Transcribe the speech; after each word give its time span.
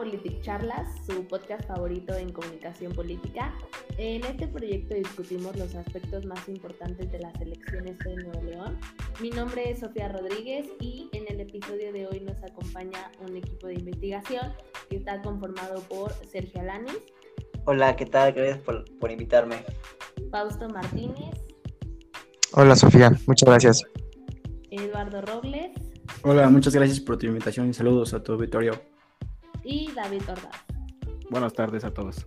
Politic 0.00 0.40
Charlas, 0.40 0.88
su 1.04 1.26
podcast 1.26 1.68
favorito 1.68 2.14
en 2.14 2.32
comunicación 2.32 2.90
política. 2.94 3.52
En 3.98 4.24
este 4.24 4.46
proyecto 4.46 4.94
discutimos 4.94 5.54
los 5.56 5.74
aspectos 5.74 6.24
más 6.24 6.48
importantes 6.48 7.12
de 7.12 7.18
las 7.18 7.38
elecciones 7.38 7.98
de 7.98 8.16
Nuevo 8.16 8.42
León. 8.42 8.78
Mi 9.20 9.28
nombre 9.28 9.70
es 9.70 9.80
Sofía 9.80 10.08
Rodríguez 10.08 10.70
y 10.80 11.10
en 11.12 11.26
el 11.28 11.40
episodio 11.40 11.92
de 11.92 12.06
hoy 12.06 12.20
nos 12.20 12.42
acompaña 12.42 13.12
un 13.20 13.36
equipo 13.36 13.66
de 13.66 13.74
investigación 13.74 14.54
que 14.88 14.96
está 14.96 15.20
conformado 15.20 15.82
por 15.82 16.14
Sergio 16.26 16.62
Alanis. 16.62 16.96
Hola, 17.66 17.94
¿qué 17.94 18.06
tal? 18.06 18.32
Gracias 18.32 18.56
por, 18.60 18.86
por 19.00 19.10
invitarme. 19.10 19.66
Fausto 20.30 20.66
Martínez. 20.70 21.44
Hola 22.52 22.74
Sofía, 22.74 23.12
muchas 23.26 23.46
gracias. 23.46 23.84
Eduardo 24.70 25.20
Robles. 25.20 25.72
Hola, 26.22 26.48
muchas 26.48 26.74
gracias 26.74 27.00
por 27.00 27.18
tu 27.18 27.26
invitación 27.26 27.68
y 27.68 27.74
saludos 27.74 28.14
a 28.14 28.22
tu 28.22 28.32
auditorio 28.32 28.80
y 29.64 29.90
David 29.92 30.22
Ordaz. 30.28 30.64
Buenas 31.30 31.52
tardes 31.52 31.84
a 31.84 31.92
todos. 31.92 32.26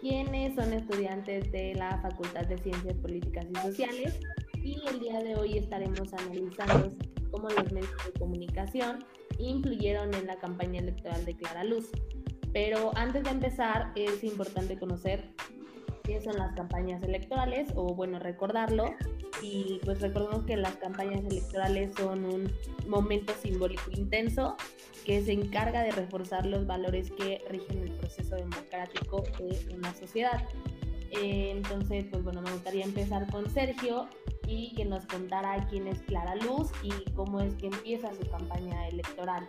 Quienes 0.00 0.54
son 0.54 0.72
estudiantes 0.72 1.50
de 1.50 1.74
la 1.74 1.98
Facultad 2.02 2.46
de 2.46 2.58
Ciencias 2.58 2.94
Políticas 2.98 3.46
y 3.50 3.58
Sociales 3.58 4.20
y 4.54 4.78
el 4.88 5.00
día 5.00 5.20
de 5.20 5.36
hoy 5.36 5.58
estaremos 5.58 6.12
analizando 6.12 6.94
cómo 7.30 7.48
los 7.48 7.72
medios 7.72 7.96
de 8.04 8.18
comunicación 8.18 9.04
influyeron 9.38 10.14
en 10.14 10.26
la 10.26 10.36
campaña 10.36 10.80
electoral 10.80 11.24
de 11.24 11.36
Clara 11.36 11.64
Luz. 11.64 11.90
Pero 12.52 12.96
antes 12.96 13.24
de 13.24 13.30
empezar 13.30 13.92
es 13.96 14.22
importante 14.22 14.78
conocer 14.78 15.33
son 16.22 16.36
las 16.36 16.54
campañas 16.54 17.02
electorales 17.02 17.70
o 17.74 17.94
bueno 17.94 18.18
recordarlo 18.18 18.94
y 19.42 19.80
pues 19.84 20.00
recordemos 20.00 20.44
que 20.44 20.56
las 20.56 20.76
campañas 20.76 21.24
electorales 21.24 21.94
son 21.96 22.24
un 22.24 22.52
momento 22.86 23.32
simbólico 23.42 23.90
intenso 23.90 24.56
que 25.04 25.22
se 25.22 25.32
encarga 25.32 25.82
de 25.82 25.90
reforzar 25.92 26.46
los 26.46 26.66
valores 26.66 27.10
que 27.10 27.42
rigen 27.50 27.82
el 27.82 27.92
proceso 27.92 28.36
democrático 28.36 29.22
de 29.38 29.74
una 29.74 29.94
sociedad. 29.94 30.46
Eh, 31.10 31.52
entonces, 31.52 32.06
pues 32.10 32.24
bueno, 32.24 32.42
me 32.42 32.50
gustaría 32.50 32.84
empezar 32.84 33.30
con 33.30 33.48
Sergio 33.50 34.08
y 34.46 34.74
que 34.74 34.84
nos 34.84 35.06
contara 35.06 35.66
quién 35.68 35.86
es 35.86 36.00
Clara 36.02 36.34
Luz 36.36 36.70
y 36.82 36.90
cómo 37.12 37.40
es 37.40 37.54
que 37.54 37.66
empieza 37.66 38.12
su 38.14 38.28
campaña 38.30 38.88
electoral. 38.88 39.48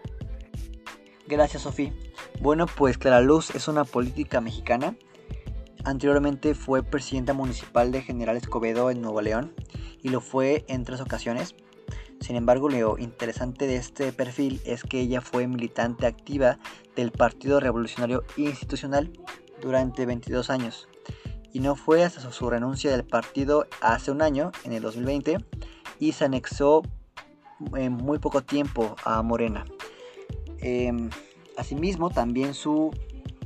Gracias, 1.27 1.63
Sofía. 1.63 1.91
Bueno, 2.39 2.65
pues 2.67 2.97
Clara 2.97 3.21
Luz 3.21 3.49
es 3.55 3.67
una 3.67 3.83
política 3.83 4.41
mexicana. 4.41 4.95
Anteriormente 5.85 6.55
fue 6.55 6.81
presidenta 6.81 7.33
municipal 7.33 7.91
de 7.91 8.01
General 8.01 8.35
Escobedo 8.35 8.89
en 8.89 9.01
Nuevo 9.01 9.21
León 9.21 9.53
y 10.01 10.09
lo 10.09 10.19
fue 10.19 10.65
en 10.67 10.83
tres 10.83 10.99
ocasiones. 10.99 11.53
Sin 12.19 12.35
embargo, 12.35 12.69
lo 12.69 12.97
interesante 12.97 13.67
de 13.67 13.75
este 13.75 14.11
perfil 14.11 14.59
es 14.65 14.81
que 14.81 14.99
ella 14.99 15.21
fue 15.21 15.45
militante 15.45 16.07
activa 16.07 16.57
del 16.95 17.11
Partido 17.11 17.59
Revolucionario 17.59 18.23
Institucional 18.35 19.11
durante 19.61 20.07
22 20.07 20.49
años. 20.49 20.87
Y 21.53 21.59
no 21.59 21.75
fue 21.75 22.03
hasta 22.03 22.31
su 22.31 22.49
renuncia 22.49 22.89
del 22.89 23.05
partido 23.05 23.67
hace 23.79 24.09
un 24.09 24.23
año, 24.23 24.51
en 24.63 24.73
el 24.73 24.81
2020, 24.81 25.37
y 25.99 26.13
se 26.13 26.25
anexó 26.25 26.81
en 27.75 27.93
muy 27.93 28.17
poco 28.17 28.41
tiempo 28.41 28.95
a 29.05 29.21
Morena. 29.21 29.65
Em, 30.57 31.11
asimismo, 31.57 32.09
también 32.09 32.55
su 32.55 32.89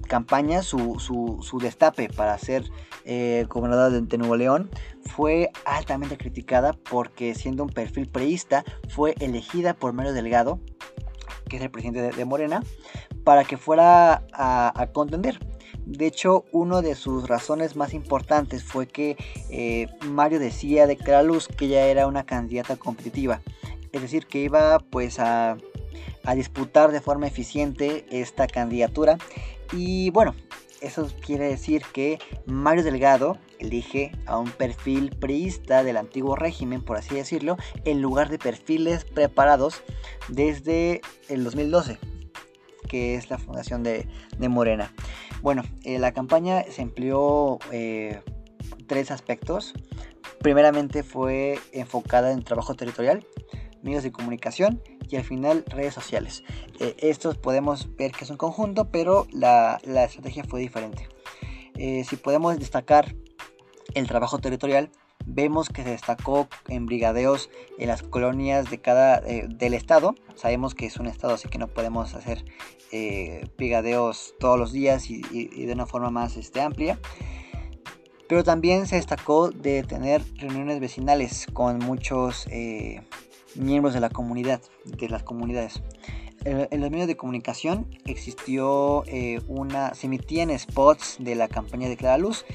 campaña, 0.10 0.62
su, 0.62 1.00
su, 1.00 1.60
destape 1.60 2.10
para 2.10 2.38
ser 2.38 2.70
eh, 3.06 3.46
gobernadora 3.48 3.90
de, 3.90 4.18
Nuevo 4.18 4.36
León, 4.36 4.70
fue 5.04 5.52
altamente 5.64 6.18
criticada 6.18 6.74
porque 6.74 7.34
siendo 7.36 7.64
un 7.64 7.70
perfil 7.70 8.10
preísta, 8.10 8.66
fue 8.90 9.16
elegida 9.22 9.74
por 9.74 9.94
Mario 9.94 10.12
Delgado, 10.12 10.60
que 11.48 11.56
es 11.58 11.64
el 11.64 11.72
presidente 11.72 12.12
de, 12.12 12.26
Morena, 12.26 12.62
para 13.24 13.46
que 13.46 13.56
fuera 13.56 14.26
a, 14.34 14.88
contender. 14.92 15.40
De 15.86 16.08
hecho, 16.08 16.44
una 16.52 16.82
de 16.82 16.96
sus 16.96 17.28
razones 17.28 17.76
más 17.76 17.94
importantes 17.94 18.64
fue 18.64 18.88
que 18.88 19.16
eh, 19.50 19.88
Mario 20.06 20.40
decía 20.40 20.86
de 20.86 20.98
Clara 20.98 21.28
que 21.58 21.66
ella 21.66 21.86
era 21.86 22.08
una 22.08 22.26
candidata 22.26 22.76
competitiva. 22.76 23.42
Es 23.92 24.02
decir, 24.02 24.28
que 24.28 24.40
iba 24.40 24.80
pues 24.80 25.20
a 25.20 25.58
disputar 26.36 26.92
de 26.92 27.02
forma 27.02 27.26
eficiente 27.26 28.06
esta 28.12 28.46
candidatura 28.46 29.18
y 29.72 30.10
bueno, 30.12 30.36
eso 30.82 31.08
quiere 31.26 31.46
decir 31.46 31.84
que 31.94 32.20
Mario 32.46 32.84
Delgado 32.84 33.38
elige 33.60 34.12
a 34.26 34.38
un 34.38 34.50
perfil 34.50 35.12
priista 35.12 35.84
del 35.84 35.98
antiguo 35.98 36.36
régimen, 36.36 36.82
por 36.82 36.98
así 36.98 37.16
decirlo, 37.16 37.58
en 37.86 38.02
lugar 38.02 38.30
de 38.30 38.40
perfiles 38.40 39.04
preparados 39.04 39.84
desde 40.30 41.02
el 41.28 41.44
2012, 41.44 41.98
que 42.88 43.16
es 43.16 43.30
la 43.30 43.38
fundación 43.38 43.84
de, 43.84 44.08
Morena. 44.50 44.94
Bueno, 45.42 45.64
eh, 45.84 46.00
la 46.00 46.14
campaña 46.14 46.64
se 46.70 46.82
empleó 46.82 47.60
eh, 47.72 48.22
tres 48.88 49.12
aspectos. 49.12 49.74
Primeramente 50.40 51.04
fue 51.04 51.60
enfocada 51.74 52.32
en 52.32 52.44
trabajo 52.44 52.74
territorial, 52.76 53.26
medios 53.84 54.04
de 54.04 54.12
comunicación 54.12 54.82
y 55.10 55.16
al 55.16 55.24
final 55.24 55.64
redes 55.68 55.94
sociales. 55.94 56.44
Eh, 56.80 56.96
estos 57.00 57.38
podemos 57.38 57.96
ver 57.96 58.12
que 58.12 58.24
es 58.24 58.30
un 58.30 58.38
conjunto, 58.38 58.90
pero 58.92 59.28
la, 59.32 59.80
estrategia 59.84 60.44
fue 60.44 60.60
diferente. 60.60 61.08
Eh, 61.76 62.04
si 62.08 62.16
podemos 62.16 62.58
destacar 62.58 63.16
el 63.94 64.08
trabajo 64.08 64.40
territorial, 64.40 64.92
vemos 65.26 65.70
que 65.70 65.84
se 65.84 65.90
destacó 65.90 66.48
en 66.68 66.86
brigadeos 66.86 67.50
en 67.78 67.88
las 67.88 68.04
colonias 68.04 68.70
de 68.70 68.80
cada 68.80 69.20
eh, 69.20 69.48
del 69.50 69.74
estado. 69.74 70.16
Sabemos 70.36 70.76
que 70.76 70.86
es 70.86 70.98
un 70.98 71.08
estado, 71.08 71.34
así 71.34 71.50
que 71.50 71.58
no 71.58 71.68
podemos 71.68 72.14
hacer 72.14 72.46
brigadeos 73.56 74.34
todos 74.40 74.58
los 74.58 74.72
días 74.72 75.12
y, 75.12 75.22
de 75.22 75.74
una 75.74 75.86
forma 75.86 76.10
más 76.10 76.38
este, 76.38 76.60
amplia. 76.60 77.00
Pero 78.28 78.44
también 78.44 78.88
se 78.88 78.96
destacó 78.96 79.50
de 79.52 79.84
tener 79.84 80.24
reuniones 80.38 80.80
vecinales 80.80 81.46
con 81.54 81.78
muchos 81.78 82.48
miembros 83.60 83.94
de 83.94 84.00
la 84.00 84.10
comunidad, 84.10 84.62
de 84.86 85.10
las 85.10 85.24
comunidades. 85.24 85.82
En, 86.46 86.80
los 86.80 86.90
medios 86.90 87.08
de 87.08 87.18
comunicación 87.18 87.88
existió 88.06 89.04
eh, 89.08 89.42
una, 89.48 89.94
se 89.94 90.08
emitían 90.08 90.58
spots 90.58 91.18
de 91.20 91.36
la 91.36 91.50
campaña 91.50 91.90
de 91.90 91.98
Clara 91.98 92.18
Luz, 92.18 92.46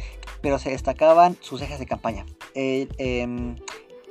pero 0.40 0.58
se 0.58 0.70
destacaban 0.70 1.36
sus 1.40 1.60
ejes 1.60 1.78
de 1.78 1.86
campaña. 1.86 2.24
Eh, 2.54 2.88
em, 2.96 3.56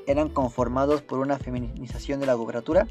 eran 0.06 0.30
conformados 0.30 1.02
por 1.02 1.20
una 1.20 1.40
feminización 1.40 2.20
de 2.20 2.28
la 2.28 2.36
gobernatura, 2.36 2.88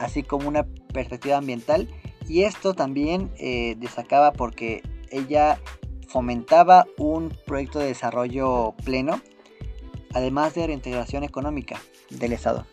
así 0.00 0.22
como 0.22 0.48
una 0.48 0.66
perspectiva 0.92 1.36
ambiental, 1.36 1.88
y 2.28 2.42
esto 2.42 2.74
también 2.74 3.30
eh, 3.38 3.76
destacaba 3.78 4.32
porque 4.32 4.82
ella 5.10 5.60
fomentaba 6.08 6.86
un 6.98 7.32
proyecto 7.46 7.78
de 7.78 7.86
desarrollo 7.86 8.74
pleno, 8.84 9.20
además 10.12 10.54
de 10.54 10.66
reintegración 10.66 11.22
económica 11.22 11.80
del 12.10 12.32
Estado. 12.32 12.66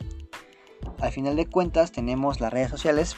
Al 1.00 1.12
final 1.12 1.36
de 1.36 1.46
cuentas 1.46 1.92
tenemos 1.92 2.40
las 2.40 2.52
redes 2.52 2.70
sociales 2.70 3.16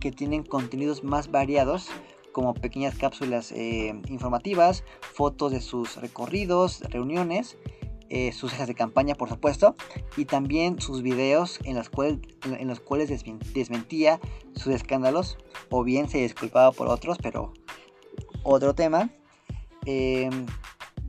que 0.00 0.12
tienen 0.12 0.44
contenidos 0.44 1.04
más 1.04 1.30
variados 1.30 1.88
como 2.32 2.54
pequeñas 2.54 2.94
cápsulas 2.96 3.52
eh, 3.52 4.00
informativas, 4.08 4.84
fotos 5.00 5.52
de 5.52 5.60
sus 5.60 5.96
recorridos, 5.96 6.80
reuniones, 6.82 7.58
eh, 8.10 8.32
sus 8.32 8.52
ejes 8.52 8.68
de 8.68 8.74
campaña 8.74 9.14
por 9.14 9.28
supuesto, 9.28 9.74
y 10.16 10.24
también 10.24 10.80
sus 10.80 11.02
videos 11.02 11.58
en, 11.64 11.76
los 11.76 11.90
cuales, 11.90 13.24
desmentía 13.52 14.20
sus 14.54 14.72
escándalos 14.72 15.36
o 15.68 15.84
bien 15.84 16.08
se 16.08 16.18
disculpaba 16.18 16.72
por 16.72 16.88
otros, 16.88 17.18
pero 17.22 17.52
otro 18.44 18.74
tema. 18.74 19.10
Em, 19.84 20.46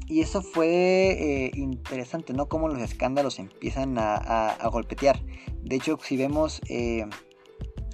y 0.09 0.22
eso 0.22 0.42
fue 0.42 1.11
eh, 1.11 1.52
interesante, 1.53 2.34
¿no? 2.34 2.50
Cómo 2.50 2.67
los 2.67 2.79
escándalos 2.79 3.38
empiezan 3.38 3.96
a, 4.00 4.58
golpetear. 4.72 5.22
De 5.61 5.76
hecho, 5.76 6.00
si 6.02 6.17
vemos 6.17 6.61
eh, 6.67 7.06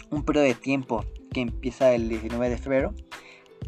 un 0.10 0.24
periodo 0.24 0.46
de 0.46 0.54
tiempo 0.54 1.04
que 1.34 1.42
empieza 1.42 1.94
el 1.94 2.08
19 2.08 2.50
de 2.50 2.58
febrero, 2.58 2.94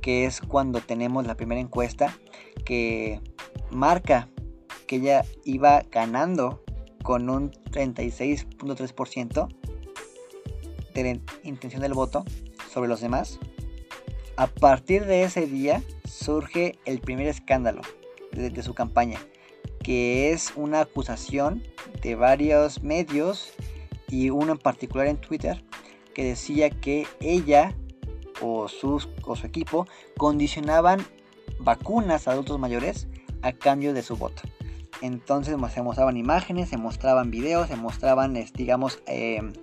que 0.02 0.24
es 0.26 0.40
cuando 0.40 0.80
tenemos 0.80 1.28
la 1.28 1.36
primera 1.36 1.60
encuesta 1.60 2.18
que 2.66 3.20
marca 3.70 4.30
que 4.88 4.96
ella 4.96 5.26
iba 5.44 5.82
ganando 5.92 6.64
con 7.04 7.30
un 7.30 7.52
36.3% 7.52 9.48
de 10.94 11.04
la 11.04 11.20
intención 11.44 11.82
del 11.82 11.94
voto 11.94 12.24
sobre 12.72 12.88
los 12.88 13.02
demás. 13.02 13.40
A 14.38 14.48
partir 14.48 15.06
de 15.06 15.24
ese 15.24 15.48
día 15.48 15.84
surge 16.06 16.80
el 16.86 17.02
primer 17.02 17.28
escándalo 17.28 17.82
de, 18.38 18.64
su 18.64 18.74
campaña, 18.74 19.20
que 19.84 20.32
es 20.32 20.54
una 20.56 20.82
acusación 20.82 21.64
de 22.02 22.16
varios 22.16 22.84
medios 22.84 23.54
y 24.10 24.30
uno 24.30 24.54
en 24.54 24.58
particular 24.58 25.08
en 25.08 25.18
Twitter 25.18 25.64
que 26.14 26.24
decía 26.24 26.70
que 26.70 27.06
ella 27.20 27.76
o, 28.42 28.68
sus, 28.68 29.10
o 29.24 29.36
su 29.36 29.46
equipo 29.46 29.88
condicionaban 30.18 31.06
vacunas 31.60 32.28
a 32.28 32.32
adultos 32.32 32.60
mayores 32.60 33.08
a 33.42 33.52
cambio 33.52 33.94
de 33.94 34.02
su 34.02 34.16
voto. 34.16 34.42
Entonces 35.02 35.56
se 35.74 35.82
mostraban 35.82 36.18
imágenes, 36.18 36.70
se 36.70 36.78
mostraban 36.78 37.30
videos, 37.30 37.68
se 37.68 37.76
mostraban, 37.76 38.34
digamos, 38.56 39.00
em, 39.06 39.54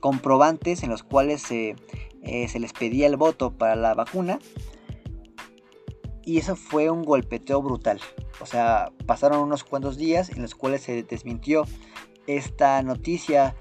comprobantes 0.00 0.82
en 0.82 0.90
los 0.90 1.02
cuales 1.02 1.50
eh, 1.50 1.76
se 2.22 2.58
les 2.58 2.72
pedía 2.72 3.06
el 3.06 3.16
voto 3.16 3.52
para 3.52 3.76
la 3.76 3.94
vacuna. 3.94 4.38
Y 6.30 6.38
eso 6.38 6.54
fue 6.54 6.90
un 6.90 7.02
golpeteo 7.02 7.60
brutal. 7.60 8.00
O 8.40 8.46
sea, 8.46 8.92
pasaron 9.04 9.40
unos 9.40 9.64
cuantos 9.64 9.96
días 9.96 10.30
en 10.30 10.42
los 10.42 10.54
cuales 10.54 10.82
se 10.82 11.02
desmintió 11.02 11.64
esta 12.28 12.80
noticia 12.84 13.56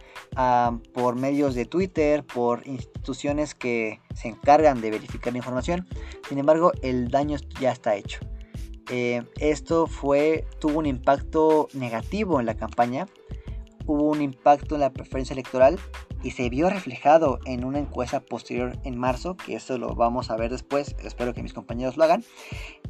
por 0.93 1.15
medios 1.15 1.55
de 1.55 1.65
Twitter, 1.65 2.23
por 2.23 2.61
instituciones 2.67 3.55
que 3.55 4.01
se 4.13 4.27
encargan 4.27 4.81
de 4.81 4.91
verificar 4.91 5.33
la 5.33 5.37
información. 5.37 5.87
Sin 6.27 6.37
embargo, 6.37 6.71
el 6.83 7.09
daño 7.09 7.37
ya 7.59 7.71
está 7.71 7.95
hecho. 7.95 8.19
Eh, 8.91 9.23
esto 9.39 9.87
fue, 9.87 10.45
tuvo 10.59 10.77
un 10.77 10.85
impacto 10.85 11.69
negativo 11.73 12.39
en 12.39 12.45
la 12.45 12.53
campaña, 12.53 13.07
hubo 13.87 14.03
un 14.03 14.21
impacto 14.21 14.75
en 14.75 14.81
la 14.81 14.93
preferencia 14.93 15.33
electoral 15.33 15.79
y 16.23 16.31
se 16.31 16.49
vio 16.49 16.69
reflejado 16.69 17.39
en 17.45 17.63
una 17.63 17.79
encuesta 17.79 18.19
posterior 18.19 18.77
en 18.83 18.97
marzo, 18.97 19.37
que 19.37 19.55
eso 19.55 19.77
lo 19.77 19.95
vamos 19.95 20.29
a 20.31 20.35
ver 20.35 20.51
después, 20.51 20.95
espero 21.03 21.33
que 21.33 21.43
mis 21.43 21.53
compañeros 21.53 21.97
lo 21.97 22.03
hagan, 22.03 22.23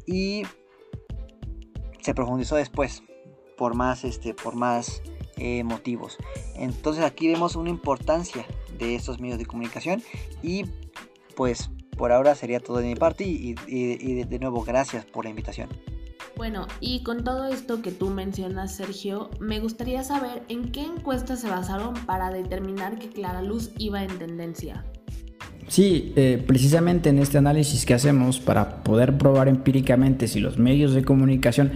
y 0.06 0.44
se 2.02 2.14
profundizó 2.14 2.56
después 2.56 3.04
por 3.58 3.76
más, 3.76 4.04
este, 4.04 4.34
por 4.34 4.56
más 4.56 5.02
eh, 5.38 5.64
motivos. 5.64 6.18
Entonces 6.56 7.04
aquí 7.04 7.28
vemos 7.28 7.56
una 7.56 7.70
importancia 7.70 8.46
de 8.78 8.96
estos 8.96 9.20
medios 9.20 9.38
de 9.38 9.46
comunicación 9.46 10.02
y 10.42 10.64
pues 11.36 11.70
por 11.98 12.12
ahora 12.12 12.34
sería 12.36 12.60
todo 12.60 12.78
de 12.78 12.88
mi 12.88 12.96
parte 12.96 13.26
y, 13.26 13.54
de 13.54 14.40
nuevo 14.40 14.64
gracias 14.64 15.06
por 15.06 15.26
la 15.26 15.30
invitación. 15.30 15.70
Bueno, 16.40 16.68
y 16.80 17.04
con 17.04 17.26
todo 17.26 17.50
esto 17.50 17.82
que 17.82 17.92
tú 17.92 18.12
mencionas, 18.12 18.74
Sergio, 18.74 19.30
me 19.42 19.60
gustaría 19.60 20.06
saber 20.06 20.42
en 20.48 20.72
qué 20.72 20.84
encuestas 20.84 21.42
se 21.42 21.50
basaron 21.50 21.96
para 22.06 22.32
determinar 22.32 22.98
que 22.98 23.10
Clara 23.10 23.42
Luz 23.42 23.72
iba 23.78 24.06
en 24.06 24.18
tendencia. 24.18 24.86
Sí, 25.68 26.14
eh, 26.16 26.42
precisamente 26.48 27.10
en 27.10 27.20
este 27.20 27.38
análisis 27.38 27.86
que 27.86 27.94
hacemos 27.94 28.40
para 28.40 28.86
poder 28.86 29.18
probar 29.18 29.50
empíricamente 29.50 30.30
si 30.30 30.40
los 30.40 30.58
medios 30.58 30.94
de 30.94 31.04
comunicación 31.04 31.74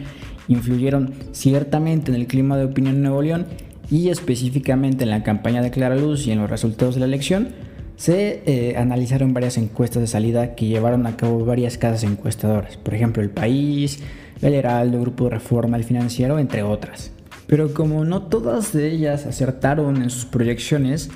influyeron 0.47 1.13
ciertamente 1.33 2.11
en 2.11 2.15
el 2.15 2.27
clima 2.27 2.55
de 2.55 2.63
opinión 2.63 2.95
en 2.95 3.01
Nuevo 3.01 3.21
León 3.21 3.47
y 3.91 4.07
específicamente 4.07 5.03
en 5.03 5.09
la 5.09 5.23
campaña 5.23 5.61
de 5.61 5.71
Clara 5.71 5.97
Luz 5.97 6.25
y 6.25 6.31
en 6.31 6.39
los 6.39 6.49
resultados 6.49 6.95
de 6.95 7.01
la 7.01 7.07
elección, 7.07 7.49
se 7.97 8.43
eh, 8.45 8.77
analizaron 8.77 9.33
varias 9.33 9.57
encuestas 9.57 10.01
de 10.01 10.07
salida 10.07 10.55
que 10.55 10.67
llevaron 10.67 11.05
a 11.05 11.17
cabo 11.17 11.43
varias 11.43 11.77
casas 11.77 12.03
encuestadoras, 12.03 12.77
por 12.77 12.93
ejemplo 12.93 13.21
El 13.21 13.29
País, 13.29 14.01
el 14.43 14.53
Heraldo, 14.53 15.01
Grupo 15.01 15.29
Reforma, 15.29 15.77
el 15.77 15.83
Financiero, 15.83 16.37
entre 16.37 16.63
otras. 16.63 17.11
Pero 17.47 17.73
como 17.73 18.05
no 18.05 18.23
todas 18.23 18.73
de 18.73 18.91
ellas 18.91 19.25
acertaron 19.25 20.01
en 20.01 20.09
sus 20.09 20.25
proyecciones, 20.25 21.09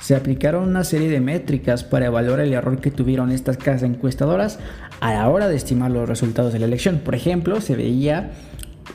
se 0.00 0.16
aplicaron 0.16 0.68
una 0.68 0.84
serie 0.84 1.08
de 1.08 1.20
métricas 1.20 1.84
para 1.84 2.06
evaluar 2.06 2.40
el 2.40 2.52
error 2.52 2.80
que 2.80 2.90
tuvieron 2.90 3.30
estas 3.30 3.56
casas 3.56 3.84
encuestadoras 3.84 4.58
a 5.00 5.14
la 5.14 5.28
hora 5.28 5.48
de 5.48 5.56
estimar 5.56 5.90
los 5.90 6.08
resultados 6.08 6.52
de 6.52 6.58
la 6.58 6.66
elección. 6.66 6.98
Por 7.04 7.14
ejemplo, 7.14 7.60
se 7.60 7.76
veía 7.76 8.32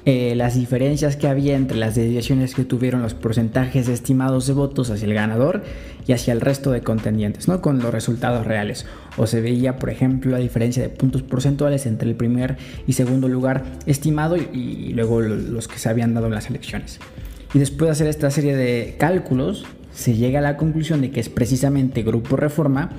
eh, 0.06 0.36
las 0.36 0.56
diferencias 0.56 1.18
que 1.18 1.28
había 1.28 1.56
entre 1.56 1.78
las 1.78 1.96
desviaciones 1.96 2.56
que 2.56 2.64
tuvieron 2.64 3.02
los 3.02 3.14
porcentajes 3.14 3.88
estimados 3.88 4.48
de 4.48 4.54
votos 4.54 4.90
hacia 4.90 5.06
el 5.06 5.14
ganador 5.14 5.64
y 6.08 6.14
hacia 6.14 6.34
el 6.34 6.42
resto 6.42 6.72
de 6.72 6.82
contendientes, 6.82 7.48
¿no? 7.48 7.62
Con 7.62 7.80
los 7.80 7.92
resultados 7.92 8.48
reales. 8.48 8.86
O 9.18 9.28
se 9.28 9.42
veía, 9.42 9.78
por 9.78 9.90
ejemplo, 9.90 10.32
la 10.32 10.38
diferencia 10.38 10.82
de 10.82 10.90
puntos 10.90 11.24
porcentuales 11.24 11.86
entre 11.86 12.10
el 12.10 12.16
primer 12.16 12.58
y 12.86 12.94
segundo 12.94 13.28
lugar 13.28 13.66
estimado 13.86 14.38
y, 14.38 14.94
luego 14.94 15.22
los 15.22 15.68
que 15.68 15.78
se 15.78 15.90
habían 15.90 16.14
dado 16.14 16.28
en 16.28 16.34
las 16.34 16.50
elecciones. 16.50 17.00
Y 17.54 17.60
después 17.60 17.88
de 17.88 17.92
hacer 17.92 18.08
esta 18.08 18.32
serie 18.32 18.56
de 18.56 18.96
cálculos, 18.98 19.66
se 19.94 20.16
llega 20.16 20.40
a 20.40 20.42
la 20.42 20.58
conclusión 20.58 21.02
de 21.02 21.12
que 21.12 21.20
es 21.20 21.30
precisamente 21.30 22.04
Grupo 22.04 22.36
Reforma 22.36 22.92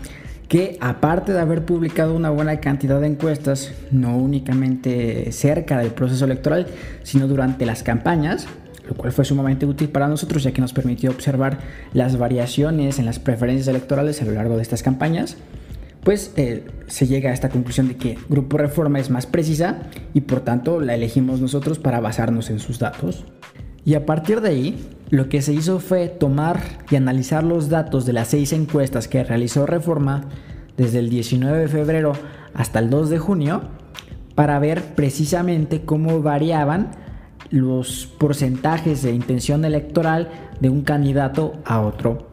que 0.49 0.79
aparte 0.81 1.33
de 1.33 1.41
haber 1.41 1.65
publicado 1.65 2.15
una 2.15 2.31
buena 2.31 2.59
cantidad 2.59 3.01
de 3.01 3.07
encuestas, 3.07 3.73
no 3.91 4.17
únicamente 4.17 5.31
cerca 5.31 5.79
del 5.79 5.91
proceso 5.91 6.25
electoral, 6.25 6.67
sino 7.03 7.29
durante 7.29 7.67
las 7.67 7.83
campañas, 7.83 8.47
lo 8.89 8.95
cual 8.95 9.13
fue 9.13 9.27
sumamente 9.27 9.67
útil 9.67 9.91
para 9.91 10.09
nosotros 10.09 10.43
ya 10.43 10.53
que 10.53 10.63
nos 10.63 10.73
permitió 10.73 11.11
observar 11.11 11.59
las 11.93 12.17
variaciones 12.17 12.99
en 12.99 13.05
las 13.05 13.19
preferencias 13.19 13.69
electorales 13.69 14.23
a 14.23 14.25
lo 14.25 14.33
largo 14.33 14.57
de 14.57 14.63
estas 14.63 14.83
campañas, 14.83 15.37
pues 16.03 16.33
eh, 16.37 16.65
se 16.87 17.07
llega 17.07 17.29
a 17.29 17.35
esta 17.35 17.51
conclusión 17.51 17.89
de 17.89 17.97
que 17.97 18.17
Grupo 18.31 18.57
Reforma 18.57 18.99
es 18.99 19.11
más 19.11 19.27
precisa 19.27 19.83
y 20.15 20.23
por 20.23 20.41
tanto 20.41 20.81
la 20.81 20.95
elegimos 20.95 21.41
nosotros 21.41 21.79
para 21.79 22.01
basarnos 22.01 22.49
en 22.49 22.61
sus 22.61 22.79
datos. 22.79 23.27
Y 23.85 23.95
a 23.95 24.07
partir 24.07 24.41
de 24.41 24.49
ahí, 24.49 24.87
lo 25.11 25.29
que 25.29 25.43
se 25.43 25.55
hizo 25.55 25.81
fue 25.81 26.09
tomar 26.09 26.61
y 26.91 26.97
analizar 26.97 27.43
los 27.43 27.69
datos 27.69 28.05
de 28.05 28.13
las 28.13 28.29
seis 28.29 28.53
encuestas 28.53 29.09
que 29.09 29.25
realizó 29.25 29.67
Reforma 29.67 30.25
desde 30.77 30.99
el 30.99 31.09
19 31.09 31.59
de 31.59 31.69
febrero 31.69 32.13
hasta 32.55 32.79
el 32.79 32.91
2 32.91 33.11
de 33.11 33.19
junio 33.19 33.63
para 34.35 34.59
ver 34.59 34.95
precisamente 34.95 35.83
cómo 35.83 36.23
variaban 36.23 36.91
los 37.51 38.07
porcentajes 38.19 39.03
de 39.03 39.13
intención 39.13 39.65
electoral 39.65 40.29
de 40.61 40.69
un 40.69 40.83
candidato 40.83 41.55
a 41.65 41.81
otro. 41.81 42.29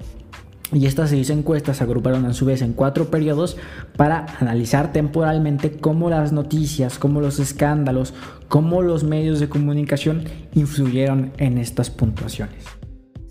Y 0.73 0.87
estas 0.87 1.11
seis 1.11 1.29
encuestas 1.29 1.77
se 1.77 1.83
agruparon 1.83 2.25
a 2.25 2.33
su 2.33 2.45
vez 2.45 2.61
en 2.61 2.73
cuatro 2.73 3.11
periodos 3.11 3.55
para 3.95 4.25
analizar 4.39 4.91
temporalmente 4.91 5.71
cómo 5.71 6.09
las 6.09 6.31
noticias, 6.31 6.97
cómo 6.97 7.21
los 7.21 7.39
escándalos, 7.39 8.13
cómo 8.47 8.81
los 8.81 9.03
medios 9.03 9.39
de 9.39 9.47
comunicación 9.47 10.23
influyeron 10.53 11.31
en 11.37 11.59
estas 11.59 11.89
puntuaciones. 11.91 12.65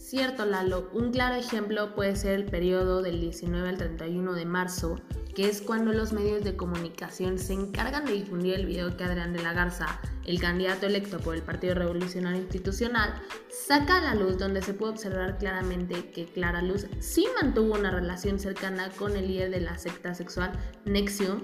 Cierto, 0.04 0.44
Lalo. 0.44 0.90
Un 0.92 1.12
claro 1.12 1.36
ejemplo 1.36 1.94
puede 1.94 2.14
ser 2.14 2.34
el 2.34 2.44
periodo 2.44 3.00
del 3.00 3.22
19 3.22 3.70
al 3.70 3.78
31 3.78 4.34
de 4.34 4.44
marzo, 4.44 5.00
que 5.34 5.48
es 5.48 5.62
cuando 5.62 5.94
los 5.94 6.12
medios 6.12 6.44
de 6.44 6.56
comunicación 6.56 7.38
se 7.38 7.54
encargan 7.54 8.04
de 8.04 8.12
difundir 8.12 8.52
el 8.52 8.66
video 8.66 8.98
que 8.98 9.04
Adrián 9.04 9.32
de 9.32 9.42
la 9.42 9.54
Garza, 9.54 9.98
el 10.26 10.38
candidato 10.38 10.84
electo 10.84 11.20
por 11.20 11.34
el 11.34 11.40
Partido 11.40 11.74
Revolucionario 11.74 12.42
Institucional, 12.42 13.14
saca 13.48 13.96
a 13.96 14.02
la 14.02 14.14
luz 14.14 14.36
donde 14.36 14.60
se 14.60 14.74
puede 14.74 14.92
observar 14.92 15.38
claramente 15.38 16.10
que 16.10 16.26
Clara 16.26 16.60
Luz 16.60 16.86
sí 17.00 17.26
mantuvo 17.40 17.72
una 17.72 17.90
relación 17.90 18.38
cercana 18.38 18.90
con 18.90 19.16
el 19.16 19.26
líder 19.26 19.50
de 19.52 19.60
la 19.62 19.78
secta 19.78 20.14
sexual 20.14 20.52
Nexium, 20.84 21.40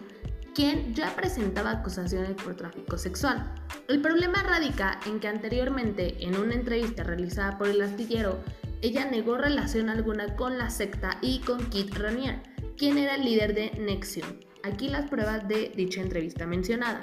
quien 0.54 0.94
ya 0.94 1.14
presentaba 1.14 1.70
acusaciones 1.70 2.32
por 2.32 2.56
tráfico 2.56 2.98
sexual. 2.98 3.52
El 3.88 4.00
problema 4.00 4.42
radica 4.42 5.00
en 5.06 5.20
que 5.20 5.28
anteriormente, 5.28 6.16
en 6.20 6.36
una 6.36 6.54
entrevista 6.54 7.02
realizada 7.02 7.58
por 7.58 7.68
el 7.68 7.80
astillero, 7.82 8.38
ella 8.82 9.04
negó 9.04 9.36
relación 9.36 9.90
alguna 9.90 10.36
con 10.36 10.58
la 10.58 10.70
secta 10.70 11.18
y 11.20 11.40
con 11.40 11.68
Kit 11.70 11.96
Ranier, 11.96 12.40
quien 12.76 12.98
era 12.98 13.14
el 13.14 13.24
líder 13.24 13.54
de 13.54 13.72
Nexium. 13.78 14.28
Aquí 14.62 14.88
las 14.88 15.08
pruebas 15.08 15.46
de 15.48 15.72
dicha 15.74 16.00
entrevista 16.00 16.46
mencionada. 16.46 17.00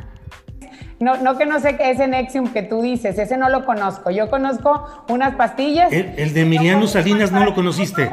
No, 0.99 1.17
no 1.17 1.37
que 1.37 1.45
no 1.45 1.59
sé 1.59 1.77
qué 1.77 1.91
es 1.91 1.99
ese 1.99 2.07
Nexium 2.07 2.51
que 2.51 2.63
tú 2.63 2.81
dices, 2.81 3.17
ese 3.19 3.37
no 3.37 3.49
lo 3.49 3.65
conozco. 3.65 4.09
Yo 4.09 4.29
conozco 4.29 5.05
unas 5.09 5.35
pastillas. 5.35 5.91
El, 5.93 6.33
de 6.33 6.41
Emiliano 6.41 6.87
Salinas 6.87 7.31
no 7.31 7.45
lo 7.45 7.53
conociste. 7.53 8.11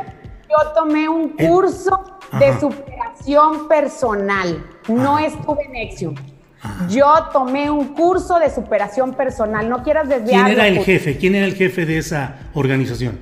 Yo 0.55 0.73
tomé 0.73 1.09
un 1.09 1.31
curso 1.31 2.19
de 2.39 2.59
superación 2.61 3.67
personal. 3.67 4.65
No 4.89 5.19
estuve 5.19 5.65
en 5.65 5.73
Nexium. 5.73 6.15
Yo 6.89 7.13
tomé 7.33 7.71
un 7.71 7.95
curso 7.95 8.39
de 8.39 8.51
superación 8.51 9.15
personal. 9.15 9.69
No 9.69 9.83
quieras 9.83 10.09
desviar. 10.09 10.45
¿Quién 10.47 10.59
era 10.59 10.69
el 10.69 10.79
jefe? 10.85 11.17
¿Quién 11.19 11.35
era 11.35 11.47
el 11.47 11.55
jefe 11.55 11.85
de 11.87 11.99
esa 11.99 12.37
organización? 12.55 13.19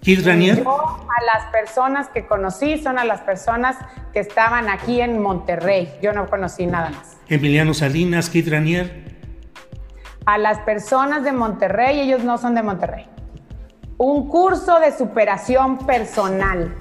Kid 0.00 0.26
Ranier. 0.26 0.62
Yo 0.62 0.70
a 0.70 1.24
las 1.24 1.50
personas 1.50 2.08
que 2.08 2.26
conocí 2.26 2.78
son 2.78 2.98
a 2.98 3.04
las 3.04 3.22
personas 3.22 3.76
que 4.12 4.20
estaban 4.20 4.68
aquí 4.68 5.00
en 5.00 5.20
Monterrey. 5.20 5.94
Yo 6.02 6.12
no 6.12 6.28
conocí 6.28 6.66
nada 6.66 6.90
más. 6.90 7.16
Emiliano 7.28 7.72
Salinas, 7.72 8.28
Kid 8.28 8.52
Ranier. 8.52 9.14
A 10.26 10.36
las 10.36 10.58
personas 10.60 11.24
de 11.24 11.32
Monterrey, 11.32 12.00
ellos 12.00 12.22
no 12.22 12.36
son 12.36 12.54
de 12.54 12.62
Monterrey. 12.62 13.06
Un 13.96 14.28
curso 14.28 14.80
de 14.80 14.96
superación 14.96 15.78
personal. 15.86 16.74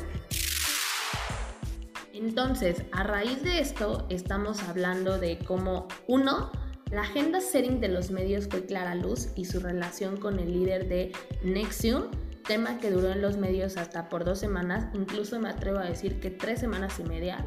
Entonces, 2.13 2.83
a 2.91 3.03
raíz 3.03 3.43
de 3.43 3.59
esto, 3.59 4.05
estamos 4.09 4.63
hablando 4.63 5.19
de 5.19 5.37
cómo, 5.39 5.87
uno, 6.07 6.51
la 6.91 7.01
agenda 7.01 7.41
setting 7.41 7.79
de 7.79 7.89
los 7.89 8.11
medios 8.11 8.47
fue 8.49 8.65
clara 8.65 8.95
luz 8.95 9.29
y 9.35 9.45
su 9.45 9.59
relación 9.59 10.17
con 10.17 10.39
el 10.39 10.53
líder 10.53 10.87
de 10.87 11.11
Nexium 11.43 12.05
tema 12.43 12.77
que 12.77 12.91
duró 12.91 13.11
en 13.11 13.21
los 13.21 13.37
medios 13.37 13.77
hasta 13.77 14.09
por 14.09 14.25
dos 14.25 14.39
semanas, 14.39 14.87
incluso 14.93 15.39
me 15.39 15.49
atrevo 15.49 15.79
a 15.79 15.85
decir 15.85 16.19
que 16.19 16.29
tres 16.29 16.59
semanas 16.59 16.99
y 16.99 17.03
media. 17.03 17.45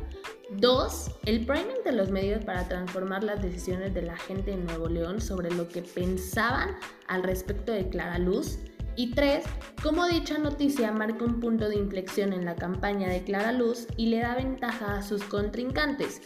Dos, 0.59 1.11
el 1.25 1.45
priming 1.45 1.83
de 1.85 1.93
los 1.93 2.11
medios 2.11 2.45
para 2.45 2.67
transformar 2.69 3.23
las 3.23 3.43
decisiones 3.43 3.95
de 3.95 4.03
la 4.03 4.17
gente 4.17 4.53
en 4.53 4.65
Nuevo 4.65 4.89
León 4.89 5.21
sobre 5.21 5.51
lo 5.51 5.69
que 5.69 5.83
pensaban 5.83 6.77
al 7.09 7.23
respecto 7.23 7.73
de 7.73 7.89
Clara 7.89 8.19
Luz. 8.19 8.59
Y 8.97 9.11
tres, 9.11 9.45
cómo 9.83 10.07
dicha 10.07 10.39
noticia 10.39 10.91
marca 10.91 11.25
un 11.25 11.39
punto 11.39 11.69
de 11.69 11.77
inflexión 11.77 12.33
en 12.33 12.47
la 12.47 12.55
campaña 12.55 13.09
de 13.09 13.23
Clara 13.23 13.53
Luz 13.53 13.87
y 13.99 14.07
le 14.07 14.21
da 14.21 14.35
ventaja 14.35 14.97
a 14.97 15.03
sus 15.03 15.23
contrincantes. 15.23 16.23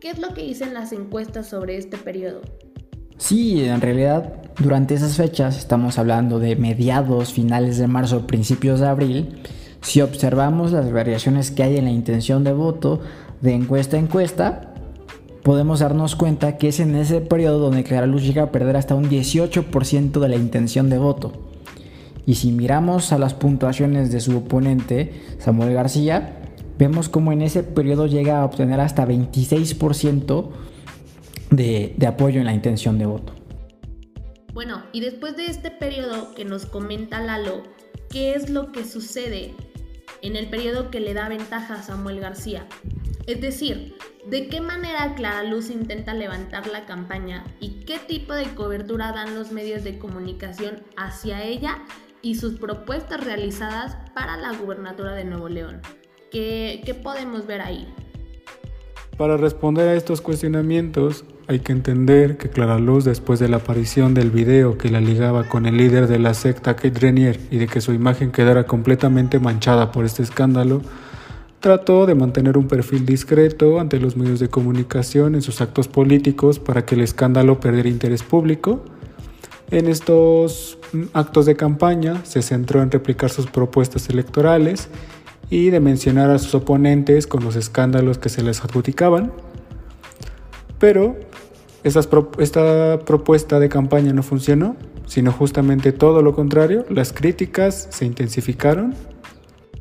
¿Qué 0.00 0.10
es 0.10 0.18
lo 0.18 0.32
que 0.32 0.42
dicen 0.42 0.72
las 0.72 0.92
encuestas 0.92 1.48
sobre 1.48 1.76
este 1.76 1.98
periodo? 1.98 2.40
Sí, 3.18 3.62
en 3.62 3.80
realidad 3.80 4.42
durante 4.58 4.94
esas 4.94 5.16
fechas, 5.16 5.58
estamos 5.58 5.98
hablando 5.98 6.38
de 6.38 6.56
mediados, 6.56 7.32
finales 7.32 7.76
de 7.76 7.88
marzo, 7.88 8.26
principios 8.26 8.80
de 8.80 8.86
abril, 8.86 9.42
si 9.80 10.00
observamos 10.00 10.72
las 10.72 10.90
variaciones 10.90 11.50
que 11.50 11.62
hay 11.62 11.76
en 11.76 11.84
la 11.84 11.90
intención 11.90 12.42
de 12.42 12.54
voto 12.54 13.00
de 13.42 13.52
encuesta 13.52 13.96
a 13.96 14.00
encuesta, 14.00 14.74
podemos 15.42 15.80
darnos 15.80 16.16
cuenta 16.16 16.56
que 16.56 16.68
es 16.68 16.80
en 16.80 16.94
ese 16.94 17.20
periodo 17.20 17.58
donde 17.58 17.84
Clara 17.84 18.06
Luz 18.06 18.22
llega 18.22 18.44
a 18.44 18.50
perder 18.50 18.76
hasta 18.78 18.94
un 18.94 19.10
18% 19.10 20.20
de 20.20 20.28
la 20.28 20.36
intención 20.36 20.88
de 20.88 20.96
voto. 20.96 21.53
Y 22.26 22.36
si 22.36 22.52
miramos 22.52 23.12
a 23.12 23.18
las 23.18 23.34
puntuaciones 23.34 24.10
de 24.10 24.20
su 24.20 24.38
oponente, 24.38 25.12
Samuel 25.38 25.74
García, 25.74 26.38
vemos 26.78 27.08
como 27.08 27.32
en 27.32 27.42
ese 27.42 27.62
periodo 27.62 28.06
llega 28.06 28.40
a 28.40 28.44
obtener 28.44 28.80
hasta 28.80 29.06
26% 29.06 30.50
de, 31.50 31.94
de 31.96 32.06
apoyo 32.06 32.40
en 32.40 32.46
la 32.46 32.54
intención 32.54 32.98
de 32.98 33.06
voto. 33.06 33.34
Bueno, 34.52 34.82
y 34.92 35.00
después 35.00 35.36
de 35.36 35.46
este 35.46 35.70
periodo 35.70 36.34
que 36.34 36.44
nos 36.44 36.64
comenta 36.66 37.20
Lalo, 37.20 37.64
¿qué 38.08 38.34
es 38.34 38.48
lo 38.50 38.72
que 38.72 38.84
sucede 38.84 39.54
en 40.22 40.36
el 40.36 40.48
periodo 40.48 40.90
que 40.90 41.00
le 41.00 41.12
da 41.12 41.28
ventaja 41.28 41.74
a 41.74 41.82
Samuel 41.82 42.20
García? 42.20 42.66
Es 43.26 43.40
decir, 43.40 43.96
¿de 44.30 44.48
qué 44.48 44.60
manera 44.60 45.14
Clara 45.14 45.42
Luz 45.42 45.70
intenta 45.70 46.14
levantar 46.14 46.66
la 46.68 46.84
campaña 46.86 47.44
y 47.58 47.80
qué 47.84 47.98
tipo 47.98 48.34
de 48.34 48.54
cobertura 48.54 49.12
dan 49.12 49.34
los 49.34 49.50
medios 49.50 49.82
de 49.82 49.98
comunicación 49.98 50.82
hacia 50.96 51.42
ella 51.42 51.82
y 52.24 52.36
sus 52.36 52.54
propuestas 52.54 53.22
realizadas 53.22 53.98
para 54.14 54.38
la 54.38 54.56
gubernatura 54.56 55.12
de 55.12 55.24
Nuevo 55.24 55.48
León? 55.48 55.82
¿Qué, 56.32 56.98
podemos 57.02 57.46
ver 57.46 57.60
ahí? 57.60 57.86
Para 59.18 59.36
responder 59.36 59.88
a 59.88 59.94
estos 59.94 60.20
cuestionamientos, 60.20 61.24
hay 61.46 61.60
que 61.60 61.72
entender 61.72 62.38
que 62.38 62.48
Clara 62.48 62.78
Luz, 62.78 63.04
después 63.04 63.38
de 63.38 63.48
la 63.48 63.58
aparición 63.58 64.14
del 64.14 64.30
video 64.30 64.78
que 64.78 64.88
la 64.88 65.00
ligaba 65.00 65.44
con 65.44 65.66
el 65.66 65.76
líder 65.76 66.08
de 66.08 66.18
la 66.18 66.34
secta 66.34 66.74
Kate 66.74 66.98
Renier 66.98 67.38
y 67.50 67.58
de 67.58 67.68
que 67.68 67.80
su 67.80 67.92
imagen 67.92 68.32
quedara 68.32 68.64
completamente 68.64 69.38
manchada 69.38 69.92
por 69.92 70.06
este 70.06 70.22
escándalo, 70.22 70.80
trató 71.60 72.06
de 72.06 72.14
mantener 72.14 72.58
un 72.58 72.66
perfil 72.66 73.06
discreto 73.06 73.78
ante 73.78 74.00
los 74.00 74.16
medios 74.16 74.40
de 74.40 74.48
comunicación 74.48 75.34
en 75.34 75.42
sus 75.42 75.60
actos 75.60 75.88
políticos 75.88 76.58
para 76.58 76.84
que 76.86 76.94
el 76.94 77.02
escándalo 77.02 77.60
perdiera 77.60 77.88
interés 77.88 78.22
público. 78.22 78.82
En 79.70 79.88
estos 79.88 80.78
actos 81.12 81.46
de 81.46 81.56
campaña 81.56 82.24
se 82.24 82.42
centró 82.42 82.82
en 82.82 82.90
replicar 82.90 83.30
sus 83.30 83.46
propuestas 83.46 84.08
electorales 84.08 84.88
y 85.50 85.70
de 85.70 85.80
mencionar 85.80 86.30
a 86.30 86.38
sus 86.38 86.54
oponentes 86.54 87.26
con 87.26 87.44
los 87.44 87.56
escándalos 87.56 88.18
que 88.18 88.28
se 88.28 88.42
les 88.42 88.62
adjudicaban. 88.62 89.32
Pero 90.78 91.16
esta 91.82 92.98
propuesta 93.04 93.58
de 93.58 93.68
campaña 93.68 94.12
no 94.12 94.22
funcionó, 94.22 94.76
sino 95.06 95.32
justamente 95.32 95.92
todo 95.92 96.22
lo 96.22 96.34
contrario, 96.34 96.86
las 96.88 97.12
críticas 97.12 97.88
se 97.90 98.04
intensificaron. 98.06 98.94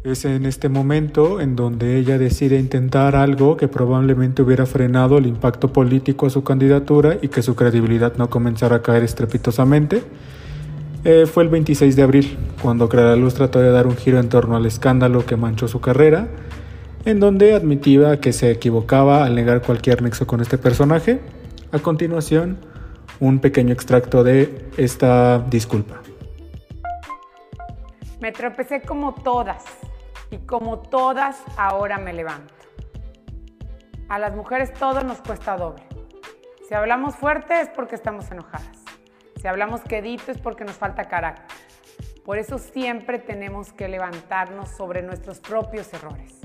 Es 0.04 0.26
en 0.26 0.46
este 0.46 0.68
momento 0.68 1.40
en 1.40 1.56
donde 1.56 1.98
ella 1.98 2.18
decide 2.18 2.60
intentar 2.60 3.16
algo 3.16 3.56
que 3.56 3.70
probablemente 3.70 4.42
hubiera 4.42 4.66
frenado 4.66 5.18
el 5.18 5.26
impacto 5.26 5.72
político 5.72 6.26
a 6.26 6.30
su 6.30 6.44
candidatura 6.44 7.20
y 7.22 7.30
que 7.30 7.42
su 7.42 7.56
credibilidad 7.56 8.18
no 8.18 8.30
comenzara 8.30 8.78
a 8.78 8.82
caer 8.82 9.04
estrepitosamente. 9.04 10.04
Eh, 11.06 11.26
fue 11.26 11.44
el 11.44 11.50
26 11.50 11.96
de 11.96 12.04
abril, 12.04 12.38
cuando 12.62 12.90
Luz 13.16 13.36
trató 13.36 13.60
de 13.60 13.72
dar 13.72 13.88
un 13.88 13.96
giro 13.96 14.20
en 14.20 14.28
torno 14.28 14.58
al 14.58 14.66
escándalo 14.66 15.26
que 15.26 15.38
manchó 15.38 15.70
su 15.70 15.80
carrera, 15.80 16.28
en 17.06 17.22
donde 17.22 17.54
admitía 17.54 18.20
que 18.20 18.34
se 18.34 18.52
equivocaba 18.52 19.24
al 19.24 19.36
negar 19.36 19.62
cualquier 19.62 20.02
nexo 20.02 20.28
con 20.28 20.42
este 20.42 20.58
personaje 20.58 21.22
a 21.72 21.80
continuación, 21.80 22.58
un 23.22 23.40
pequeño 23.40 23.72
extracto 23.72 24.26
de 24.26 24.68
esta 24.76 25.40
disculpa. 25.50 26.02
Me 28.20 28.34
tropecé 28.34 28.82
como 28.82 29.14
todas 29.14 29.64
y 30.34 30.40
como 30.48 30.80
todas 30.80 31.44
ahora 31.58 32.00
me 32.00 32.12
levanto. 32.12 32.56
A 34.10 34.18
las 34.18 34.36
mujeres 34.36 34.74
todo 34.74 35.04
nos 35.04 35.22
cuesta 35.22 35.56
doble. 35.56 35.84
Si 36.68 36.74
hablamos 36.74 37.16
fuerte 37.16 37.62
es 37.62 37.70
porque 37.70 37.94
estamos 37.94 38.32
enojadas. 38.32 38.84
Si 39.40 39.48
hablamos 39.48 39.82
quedito 39.82 40.32
es 40.32 40.40
porque 40.40 40.66
nos 40.66 40.76
falta 40.76 41.06
carácter. 41.06 41.56
Por 42.26 42.40
eso 42.40 42.58
siempre 42.58 43.20
tenemos 43.20 43.74
que 43.74 43.88
levantarnos 43.88 44.70
sobre 44.70 45.04
nuestros 45.04 45.40
propios 45.40 45.94
errores. 45.94 46.40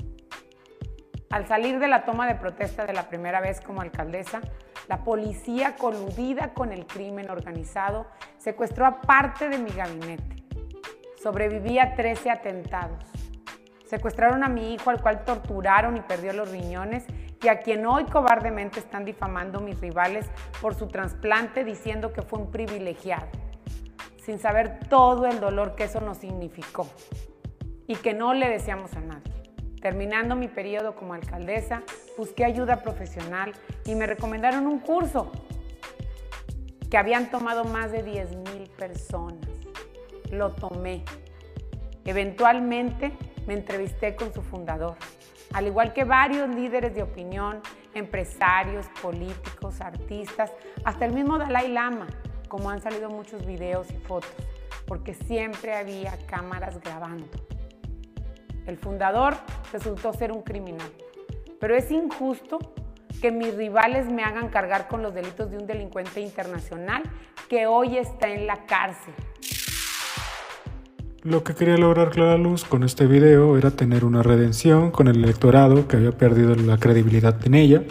Al 1.31 1.47
salir 1.47 1.79
de 1.79 1.87
la 1.87 2.05
toma 2.05 2.27
de 2.27 2.35
protesta 2.35 2.85
de 2.85 2.93
la 2.93 3.09
primera 3.09 3.41
vez 3.41 3.59
como 3.59 3.81
alcaldesa, 3.81 4.41
la 4.87 5.03
policía 5.03 5.75
coludida 5.77 6.53
con 6.53 6.71
el 6.71 6.85
crimen 6.85 7.31
organizado 7.31 8.05
secuestró 8.37 8.85
a 8.85 9.01
parte 9.01 9.49
de 9.49 9.57
mi 9.57 9.71
gabinete. 9.71 10.43
Sobreviví 11.23 11.79
a 11.79 11.95
13 11.95 12.29
atentados. 12.29 13.18
Secuestraron 13.89 14.43
a 14.43 14.49
mi 14.49 14.75
hijo 14.75 14.91
al 14.91 15.01
cual 15.01 15.25
torturaron 15.25 15.97
y 15.97 16.01
perdió 16.01 16.31
los 16.31 16.51
riñones 16.51 17.05
y 17.41 17.47
a 17.47 17.61
quien 17.61 17.87
hoy 17.87 18.05
cobardemente 18.05 18.79
están 18.79 19.03
difamando 19.03 19.61
mis 19.61 19.81
rivales 19.81 20.27
por 20.61 20.75
su 20.75 20.87
trasplante 20.87 21.63
diciendo 21.63 22.13
que 22.13 22.21
fue 22.21 22.37
un 22.37 22.51
privilegiado, 22.51 23.25
sin 24.23 24.37
saber 24.37 24.79
todo 24.89 25.25
el 25.25 25.39
dolor 25.39 25.73
que 25.73 25.85
eso 25.85 26.01
nos 26.01 26.19
significó 26.19 26.87
y 27.87 27.95
que 27.95 28.13
no 28.13 28.35
le 28.35 28.47
deseamos 28.47 28.93
a 28.93 28.99
nadie. 28.99 29.33
Terminando 29.81 30.35
mi 30.35 30.49
periodo 30.49 30.93
como 30.93 31.15
alcaldesa, 31.15 31.81
busqué 32.15 32.45
ayuda 32.45 32.83
profesional 32.83 33.53
y 33.85 33.95
me 33.95 34.05
recomendaron 34.05 34.67
un 34.67 34.81
curso 34.81 35.31
que 36.91 36.97
habían 36.97 37.31
tomado 37.31 37.63
más 37.63 37.91
de 37.91 38.03
10 38.03 38.35
mil 38.35 38.69
personas. 38.77 39.49
Lo 40.29 40.51
tomé. 40.51 41.03
Eventualmente 42.05 43.17
me 43.47 43.53
entrevisté 43.53 44.15
con 44.15 44.33
su 44.33 44.41
fundador, 44.41 44.95
al 45.53 45.67
igual 45.67 45.93
que 45.93 46.03
varios 46.03 46.49
líderes 46.49 46.93
de 46.93 47.03
opinión, 47.03 47.61
empresarios, 47.93 48.85
políticos, 49.01 49.81
artistas, 49.81 50.51
hasta 50.83 51.05
el 51.05 51.13
mismo 51.13 51.37
Dalai 51.37 51.69
Lama, 51.69 52.07
como 52.47 52.69
han 52.69 52.81
salido 52.81 53.09
muchos 53.09 53.45
videos 53.45 53.89
y 53.91 53.97
fotos, 53.97 54.31
porque 54.85 55.13
siempre 55.13 55.75
había 55.75 56.17
cámaras 56.27 56.79
grabando. 56.79 57.27
El 58.65 58.77
fundador 58.77 59.35
resultó 59.73 60.13
ser 60.13 60.31
un 60.31 60.43
criminal. 60.43 60.91
Pero 61.59 61.75
es 61.75 61.91
injusto 61.91 62.59
que 63.21 63.31
mis 63.31 63.55
rivales 63.55 64.07
me 64.07 64.23
hagan 64.23 64.49
cargar 64.49 64.87
con 64.87 65.01
los 65.01 65.13
delitos 65.13 65.51
de 65.51 65.57
un 65.57 65.67
delincuente 65.67 66.21
internacional 66.21 67.03
que 67.49 67.67
hoy 67.67 67.97
está 67.97 68.29
en 68.29 68.47
la 68.47 68.65
cárcel. 68.65 69.13
Lo 71.29 71.43
que 71.43 71.53
quería 71.53 71.77
lograr 71.77 72.09
Clara 72.09 72.39
Luz 72.39 72.63
con 72.63 72.83
este 72.83 73.05
video 73.05 73.55
era 73.55 73.69
tener 73.69 74.03
una 74.03 74.23
redención 74.23 74.89
con 74.89 75.07
el 75.07 75.23
electorado 75.23 75.87
que 75.87 75.97
había 75.97 76.11
perdido 76.11 76.55
la 76.55 76.79
credibilidad 76.79 77.37
en 77.45 77.53
ella. 77.53 77.83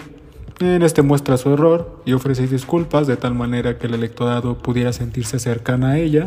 En 0.58 0.82
este 0.82 1.02
muestra 1.02 1.36
su 1.36 1.52
error 1.52 2.00
y 2.04 2.14
ofrece 2.14 2.48
disculpas 2.48 3.06
de 3.06 3.16
tal 3.16 3.36
manera 3.36 3.78
que 3.78 3.86
el 3.86 3.94
electorado 3.94 4.58
pudiera 4.58 4.92
sentirse 4.92 5.38
cercana 5.38 5.90
a 5.90 5.98
ella 5.98 6.26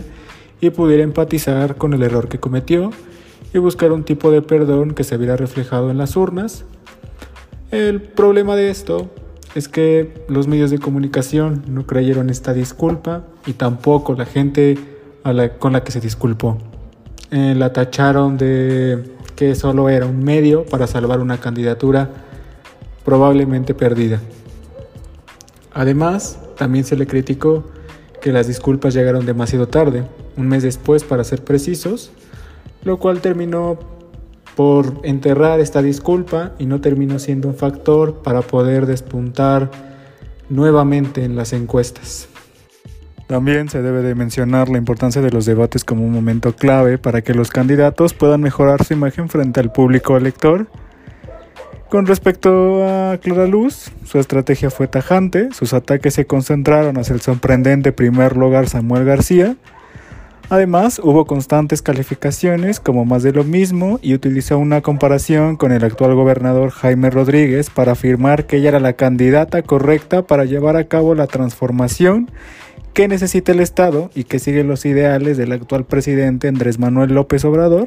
y 0.61 0.69
pudiera 0.69 1.03
empatizar 1.03 1.75
con 1.75 1.93
el 1.93 2.01
error 2.01 2.29
que 2.29 2.39
cometió 2.39 2.91
y 3.53 3.57
buscar 3.57 3.91
un 3.91 4.05
tipo 4.05 4.31
de 4.31 4.41
perdón 4.41 4.93
que 4.93 5.03
se 5.03 5.17
viera 5.17 5.35
reflejado 5.35 5.91
en 5.91 5.97
las 5.97 6.15
urnas. 6.15 6.63
El 7.71 8.01
problema 8.01 8.55
de 8.55 8.69
esto 8.69 9.11
es 9.53 9.67
que 9.67 10.23
los 10.29 10.47
medios 10.47 10.71
de 10.71 10.79
comunicación 10.79 11.65
no 11.67 11.85
creyeron 11.85 12.29
esta 12.29 12.53
disculpa 12.53 13.25
y 13.45 13.51
tampoco 13.51 14.13
la 14.13 14.25
gente 14.25 14.77
con 15.59 15.73
la 15.73 15.83
que 15.83 15.91
se 15.91 15.99
disculpó. 15.99 16.70
Eh, 17.29 17.53
la 17.55 17.71
tacharon 17.71 18.37
de 18.37 19.03
que 19.35 19.55
solo 19.55 19.89
era 19.89 20.05
un 20.05 20.23
medio 20.23 20.65
para 20.65 20.87
salvar 20.87 21.19
una 21.19 21.39
candidatura 21.39 22.09
probablemente 23.05 23.73
perdida. 23.73 24.19
Además, 25.73 26.39
también 26.57 26.83
se 26.85 26.95
le 26.95 27.07
criticó 27.07 27.63
que 28.21 28.31
las 28.31 28.47
disculpas 28.47 28.93
llegaron 28.93 29.25
demasiado 29.25 29.67
tarde, 29.67 30.03
un 30.37 30.47
mes 30.47 30.63
después 30.63 31.03
para 31.03 31.23
ser 31.23 31.43
precisos, 31.43 32.11
lo 32.83 32.99
cual 32.99 33.21
terminó 33.21 33.79
por 34.55 34.99
enterrar 35.03 35.59
esta 35.59 35.81
disculpa 35.81 36.51
y 36.59 36.65
no 36.65 36.81
terminó 36.81 37.19
siendo 37.19 37.47
un 37.47 37.55
factor 37.55 38.21
para 38.21 38.41
poder 38.41 38.85
despuntar 38.85 39.71
nuevamente 40.49 41.23
en 41.23 41.35
las 41.35 41.53
encuestas. 41.53 42.27
También 43.31 43.69
se 43.69 43.81
debe 43.81 44.01
de 44.01 44.13
mencionar 44.13 44.67
la 44.67 44.77
importancia 44.77 45.21
de 45.21 45.31
los 45.31 45.45
debates 45.45 45.85
como 45.85 46.03
un 46.03 46.11
momento 46.11 46.53
clave 46.53 46.97
para 46.97 47.21
que 47.21 47.33
los 47.33 47.49
candidatos 47.49 48.13
puedan 48.13 48.41
mejorar 48.41 48.83
su 48.83 48.91
imagen 48.91 49.29
frente 49.29 49.61
al 49.61 49.71
público 49.71 50.17
elector. 50.17 50.67
Con 51.89 52.07
respecto 52.07 52.85
a 52.85 53.17
Clara 53.19 53.47
Luz, 53.47 53.89
su 54.03 54.19
estrategia 54.19 54.69
fue 54.69 54.89
tajante, 54.89 55.47
sus 55.53 55.71
ataques 55.71 56.13
se 56.15 56.25
concentraron 56.25 56.97
hacia 56.97 57.13
el 57.13 57.21
sorprendente 57.21 57.93
primer 57.93 58.35
lugar 58.35 58.67
Samuel 58.67 59.05
García, 59.05 59.55
Además, 60.51 60.99
hubo 61.01 61.23
constantes 61.23 61.81
calificaciones 61.81 62.81
como 62.81 63.05
más 63.05 63.23
de 63.23 63.31
lo 63.31 63.45
mismo 63.45 63.99
y 64.01 64.13
utilizó 64.13 64.57
una 64.57 64.81
comparación 64.81 65.55
con 65.55 65.71
el 65.71 65.81
actual 65.81 66.13
gobernador 66.13 66.71
Jaime 66.71 67.09
Rodríguez 67.09 67.69
para 67.69 67.93
afirmar 67.93 68.47
que 68.47 68.57
ella 68.57 68.67
era 68.67 68.81
la 68.81 68.91
candidata 68.91 69.61
correcta 69.61 70.23
para 70.23 70.43
llevar 70.43 70.75
a 70.75 70.89
cabo 70.89 71.15
la 71.15 71.27
transformación 71.27 72.29
que 72.91 73.07
necesita 73.07 73.53
el 73.53 73.61
Estado 73.61 74.11
y 74.13 74.25
que 74.25 74.39
sigue 74.39 74.65
los 74.65 74.85
ideales 74.85 75.37
del 75.37 75.53
actual 75.53 75.85
presidente 75.85 76.49
Andrés 76.49 76.79
Manuel 76.79 77.13
López 77.13 77.45
Obrador 77.45 77.85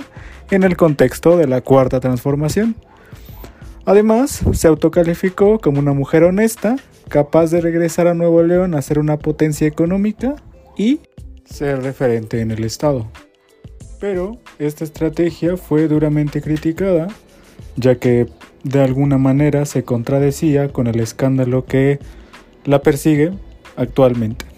en 0.51 0.63
el 0.63 0.79
contexto 0.79 1.37
de 1.37 1.47
la 1.47 1.61
cuarta 1.61 2.01
transformación. 2.01 2.77
Además, 3.85 4.43
se 4.55 4.69
autocalificó 4.69 5.59
como 5.59 5.81
una 5.81 5.93
mujer 5.93 6.25
honesta, 6.25 6.77
capaz 7.11 7.51
de 7.51 7.61
regresar 7.61 8.07
a 8.07 8.15
Nuevo 8.15 8.43
León 8.43 8.75
a 8.75 8.81
ser 8.81 8.99
una 8.99 9.19
potencia 9.19 9.67
económica 9.67 10.37
y 10.79 11.01
ser 11.45 11.83
referente 11.83 12.41
en 12.41 12.51
el 12.51 12.65
Estado. 12.65 13.07
Pero 14.01 14.39
esta 14.59 14.85
estrategia 14.85 15.57
fue 15.57 15.89
duramente 15.89 16.43
criticada, 16.43 17.09
ya 17.77 17.97
que 17.97 18.27
de 18.63 18.83
alguna 18.83 19.19
manera 19.19 19.65
se 19.65 19.85
contradecía 19.85 20.69
con 20.69 20.87
el 20.87 21.01
escándalo 21.01 21.65
que 21.65 21.99
la 22.65 22.81
persigue 22.81 23.33
actualmente. 23.77 24.54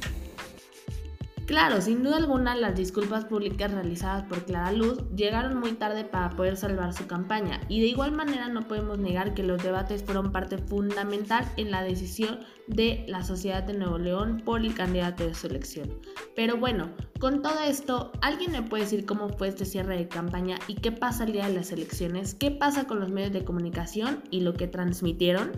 Claro, 1.46 1.80
sin 1.80 2.02
duda 2.02 2.16
alguna 2.16 2.56
las 2.56 2.74
disculpas 2.74 3.24
públicas 3.24 3.70
realizadas 3.70 4.24
por 4.24 4.44
Clara 4.44 4.72
Luz 4.72 4.98
llegaron 5.14 5.60
muy 5.60 5.74
tarde 5.74 6.04
para 6.04 6.30
poder 6.30 6.56
salvar 6.56 6.92
su 6.92 7.06
campaña 7.06 7.60
y 7.68 7.80
de 7.80 7.86
igual 7.86 8.10
manera 8.10 8.48
no 8.48 8.66
podemos 8.66 8.98
negar 8.98 9.32
que 9.32 9.44
los 9.44 9.62
debates 9.62 10.02
fueron 10.02 10.32
parte 10.32 10.58
fundamental 10.58 11.48
en 11.56 11.70
la 11.70 11.84
decisión 11.84 12.40
de 12.66 13.04
la 13.06 13.22
sociedad 13.22 13.62
de 13.62 13.74
Nuevo 13.74 13.96
León 13.96 14.42
por 14.44 14.60
el 14.60 14.74
candidato 14.74 15.24
de 15.24 15.34
su 15.34 15.46
elección. 15.46 16.00
Pero 16.34 16.56
bueno, 16.56 16.90
con 17.20 17.42
todo 17.42 17.60
esto, 17.60 18.10
¿alguien 18.22 18.50
me 18.50 18.62
puede 18.62 18.82
decir 18.82 19.06
cómo 19.06 19.28
fue 19.28 19.46
este 19.46 19.66
cierre 19.66 19.96
de 19.96 20.08
campaña 20.08 20.58
y 20.66 20.74
qué 20.74 20.90
pasa 20.90 21.22
el 21.22 21.32
día 21.32 21.46
de 21.46 21.54
las 21.54 21.70
elecciones? 21.70 22.34
¿Qué 22.34 22.50
pasa 22.50 22.88
con 22.88 22.98
los 22.98 23.12
medios 23.12 23.32
de 23.32 23.44
comunicación 23.44 24.24
y 24.32 24.40
lo 24.40 24.54
que 24.54 24.66
transmitieron? 24.66 25.52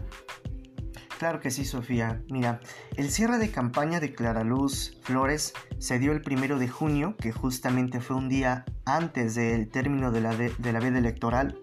Claro 1.18 1.40
que 1.40 1.50
sí, 1.50 1.64
Sofía. 1.64 2.22
Mira, 2.30 2.60
el 2.96 3.10
cierre 3.10 3.38
de 3.38 3.50
campaña 3.50 3.98
de 3.98 4.14
Clara 4.14 4.44
Luz 4.44 4.96
Flores 5.02 5.52
se 5.78 5.98
dio 5.98 6.12
el 6.12 6.22
primero 6.22 6.60
de 6.60 6.68
junio, 6.68 7.16
que 7.20 7.32
justamente 7.32 8.00
fue 8.00 8.14
un 8.14 8.28
día 8.28 8.64
antes 8.84 9.34
del 9.34 9.68
término 9.68 10.12
de 10.12 10.20
la, 10.20 10.36
de, 10.36 10.72
la 10.72 10.78
veda 10.78 10.98
electoral, 10.98 11.58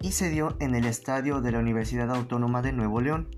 y 0.00 0.10
se 0.10 0.28
dio 0.28 0.56
en 0.58 0.74
el 0.74 0.86
estadio 0.86 1.40
de 1.40 1.52
la 1.52 1.60
Universidad 1.60 2.10
Autónoma 2.10 2.62
de 2.62 2.72
Nuevo 2.72 3.00
León. 3.00 3.28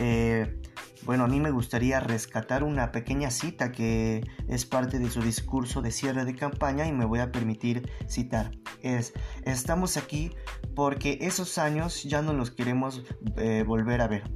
Eh, 0.00 0.60
bueno, 1.04 1.22
a 1.22 1.28
mí 1.28 1.38
me 1.38 1.52
gustaría 1.52 2.00
rescatar 2.00 2.64
una 2.64 2.90
pequeña 2.90 3.30
cita 3.30 3.70
que 3.70 4.28
es 4.48 4.66
parte 4.66 4.98
de 4.98 5.08
su 5.08 5.22
discurso 5.22 5.82
de 5.82 5.92
cierre 5.92 6.24
de 6.24 6.34
campaña 6.34 6.84
y 6.84 6.92
me 6.92 7.04
voy 7.04 7.20
a 7.20 7.30
permitir 7.30 7.88
citar. 8.08 8.50
Es, 8.82 9.12
estamos 9.44 9.96
aquí 9.96 10.32
porque 10.74 11.18
esos 11.20 11.58
años 11.58 12.02
ya 12.02 12.22
no 12.22 12.32
los 12.32 12.50
queremos 12.50 13.04
eh, 13.36 13.62
volver 13.64 14.00
a 14.00 14.08
ver. 14.08 14.35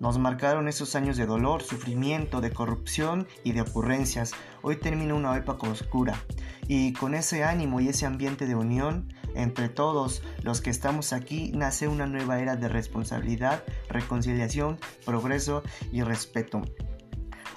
Nos 0.00 0.18
marcaron 0.18 0.66
esos 0.66 0.96
años 0.96 1.18
de 1.18 1.26
dolor, 1.26 1.62
sufrimiento, 1.62 2.40
de 2.40 2.52
corrupción 2.52 3.28
y 3.44 3.52
de 3.52 3.60
ocurrencias. 3.60 4.32
Hoy 4.62 4.76
termina 4.76 5.12
una 5.12 5.36
época 5.36 5.68
oscura. 5.68 6.24
Y 6.66 6.94
con 6.94 7.14
ese 7.14 7.44
ánimo 7.44 7.80
y 7.80 7.88
ese 7.88 8.06
ambiente 8.06 8.46
de 8.46 8.54
unión 8.54 9.12
entre 9.34 9.68
todos 9.68 10.22
los 10.42 10.62
que 10.62 10.70
estamos 10.70 11.12
aquí 11.12 11.52
nace 11.54 11.86
una 11.86 12.06
nueva 12.06 12.40
era 12.40 12.56
de 12.56 12.70
responsabilidad, 12.70 13.62
reconciliación, 13.90 14.78
progreso 15.04 15.62
y 15.92 16.00
respeto. 16.00 16.62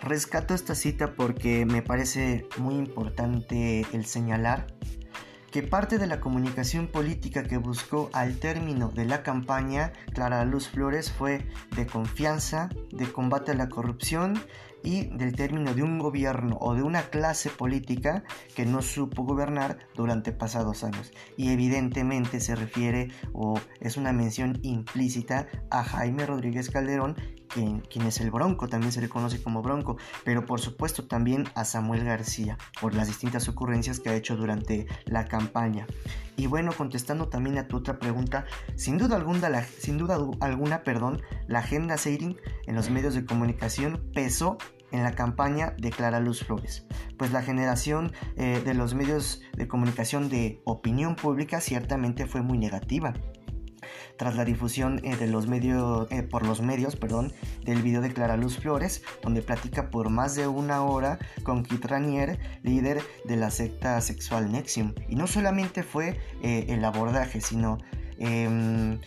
Rescato 0.02 0.54
esta 0.54 0.76
cita 0.76 1.14
porque 1.16 1.66
me 1.66 1.82
parece 1.82 2.46
muy 2.58 2.76
importante 2.76 3.88
el 3.94 4.06
señalar 4.06 4.68
que 5.54 5.62
parte 5.62 6.00
de 6.00 6.08
la 6.08 6.20
comunicación 6.20 6.88
política 6.88 7.44
que 7.44 7.58
buscó 7.58 8.10
al 8.12 8.40
término 8.40 8.90
de 8.90 9.06
la 9.06 9.22
campaña 9.22 9.94
Clara 10.12 10.44
Luz 10.46 10.68
Flores 10.68 11.12
fue 11.12 11.48
de 11.76 11.86
confianza, 11.86 12.70
de 12.92 13.06
combate 13.12 13.52
a 13.52 13.54
la 13.54 13.70
corrupción 13.70 14.42
y 14.84 15.06
del 15.16 15.36
término 15.36 15.76
de 15.76 15.84
un 15.84 16.00
gobierno 16.00 16.58
o 16.60 16.74
de 16.74 16.82
una 16.82 17.04
clase 17.04 17.52
política 17.52 18.24
que 18.56 18.66
no 18.66 18.82
supo 18.82 19.24
gobernar 19.24 19.78
durante 19.96 20.32
pasados 20.32 20.84
años. 20.84 21.12
Y 21.38 21.52
evidentemente 21.52 22.39
se 22.39 22.56
refiere 22.56 23.12
o 23.32 23.60
es 23.80 23.96
una 23.96 24.12
mención 24.12 24.60
implícita 24.63 25.48
a 25.70 25.84
Jaime 25.84 26.26
Rodríguez 26.26 26.72
Calderón, 26.72 27.16
quien, 27.47 27.84
es 28.06 28.19
el 28.19 28.32
Bronco, 28.32 28.67
también 28.67 28.91
se 28.91 29.01
le 29.01 29.10
conoce 29.10 29.41
como 29.41 29.62
Bronco, 29.62 29.97
pero 30.23 30.45
por 30.45 30.60
supuesto 30.60 31.06
también 31.06 31.45
a 31.56 31.65
Samuel 31.65 32.03
García 32.03 32.58
por 32.82 32.93
las 32.93 33.08
distintas 33.08 33.47
ocurrencias 33.47 33.99
que 33.99 34.10
ha 34.10 34.15
hecho 34.15 34.36
durante 34.36 34.88
la 35.06 35.25
campaña. 35.25 35.88
Y 36.36 36.47
bueno, 36.47 36.71
contestando 36.75 37.29
también 37.29 37.58
a 37.58 37.67
tu 37.67 37.77
otra 37.77 37.99
pregunta, 37.99 38.45
sin 38.75 38.97
duda 38.97 39.15
alguna, 39.15 39.49
la, 39.49 39.63
sin 39.63 39.97
duda 39.97 40.17
alguna, 40.39 40.84
perdón, 40.84 41.21
la 41.47 41.60
agenda 41.60 41.97
Seiring 41.97 42.38
en 42.65 42.75
los 42.75 42.89
medios 42.89 43.13
de 43.13 43.25
comunicación 43.25 44.10
pesó 44.13 44.58
en 44.91 45.03
la 45.03 45.13
campaña 45.13 45.73
de 45.77 45.89
Clara 45.89 46.19
Luz 46.19 46.43
Flores, 46.43 46.86
pues 47.17 47.32
la 47.32 47.41
generación 47.41 48.13
eh, 48.38 48.62
de 48.63 48.73
los 48.75 48.93
medios 48.93 49.41
de 49.58 49.67
comunicación 49.67 50.29
de 50.29 50.62
opinión 50.65 51.15
pública 51.15 51.62
ciertamente 51.62 52.27
fue 52.27 52.41
muy 52.41 52.60
negativa 52.60 53.13
tras 54.17 54.36
la 54.36 54.45
difusión 54.45 54.99
eh, 55.03 55.15
de 55.15 55.27
los 55.27 55.47
medios, 55.47 56.08
eh, 56.12 56.23
por 56.23 56.45
los 56.45 56.62
medios 56.62 56.95
perdón, 56.95 57.34
del 57.63 57.82
video 57.82 58.01
de 58.01 58.13
Clara 58.13 58.38
Luz 58.38 58.58
Flores, 58.58 59.03
donde 59.21 59.41
platica 59.41 59.89
por 59.89 60.10
más 60.10 60.36
de 60.36 60.47
una 60.47 60.84
hora 60.84 61.19
con 61.43 61.63
Kit 61.63 61.86
Ranier, 61.86 62.39
líder 62.63 63.01
de 63.25 63.38
la 63.38 63.51
secta 63.51 63.99
sexual 64.01 64.51
Nexium. 64.51 64.93
Y 65.10 65.15
no 65.15 65.27
solamente 65.27 65.84
fue 65.84 66.19
eh, 66.41 66.65
el 66.69 66.84
abordaje, 66.86 67.41
sino 67.41 67.77
em, 68.17 68.99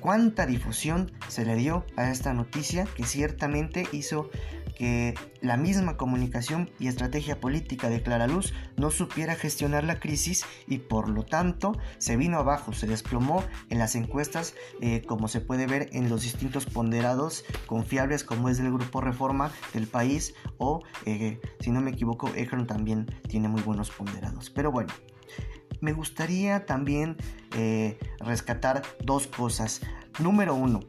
cuánta 0.00 0.46
difusión 0.46 1.12
se 1.28 1.44
le 1.44 1.56
dio 1.56 1.84
a 1.96 2.10
esta 2.10 2.32
noticia 2.32 2.86
que 2.96 3.04
ciertamente 3.04 3.86
hizo 3.92 4.30
que 4.76 5.14
la 5.40 5.56
misma 5.56 5.96
comunicación 5.96 6.70
y 6.78 6.88
estrategia 6.88 7.40
política 7.40 7.88
de 7.88 8.02
Clara 8.02 8.26
Luz 8.26 8.52
no 8.76 8.90
supiera 8.90 9.34
gestionar 9.34 9.84
la 9.84 9.98
crisis 9.98 10.44
y 10.68 10.78
por 10.78 11.08
lo 11.08 11.24
tanto 11.24 11.76
se 11.98 12.16
vino 12.16 12.38
abajo, 12.38 12.72
se 12.72 12.86
desplomó 12.86 13.42
en 13.70 13.78
las 13.78 13.94
encuestas 13.94 14.54
eh, 14.80 15.02
como 15.06 15.28
se 15.28 15.40
puede 15.40 15.66
ver 15.66 15.88
en 15.92 16.08
los 16.08 16.22
distintos 16.22 16.66
ponderados 16.66 17.44
confiables 17.66 18.22
como 18.22 18.48
es 18.48 18.58
del 18.58 18.72
grupo 18.72 19.00
Reforma 19.00 19.50
del 19.72 19.86
país 19.86 20.34
o 20.58 20.82
eh, 21.06 21.40
si 21.60 21.70
no 21.70 21.80
me 21.80 21.90
equivoco 21.90 22.30
Ecron 22.34 22.66
también 22.66 23.06
tiene 23.28 23.48
muy 23.48 23.62
buenos 23.62 23.90
ponderados. 23.90 24.50
Pero 24.50 24.70
bueno, 24.70 24.92
me 25.80 25.92
gustaría 25.92 26.66
también 26.66 27.16
eh, 27.54 27.98
rescatar 28.20 28.82
dos 29.04 29.26
cosas. 29.26 29.80
Número 30.18 30.54
uno, 30.54 30.80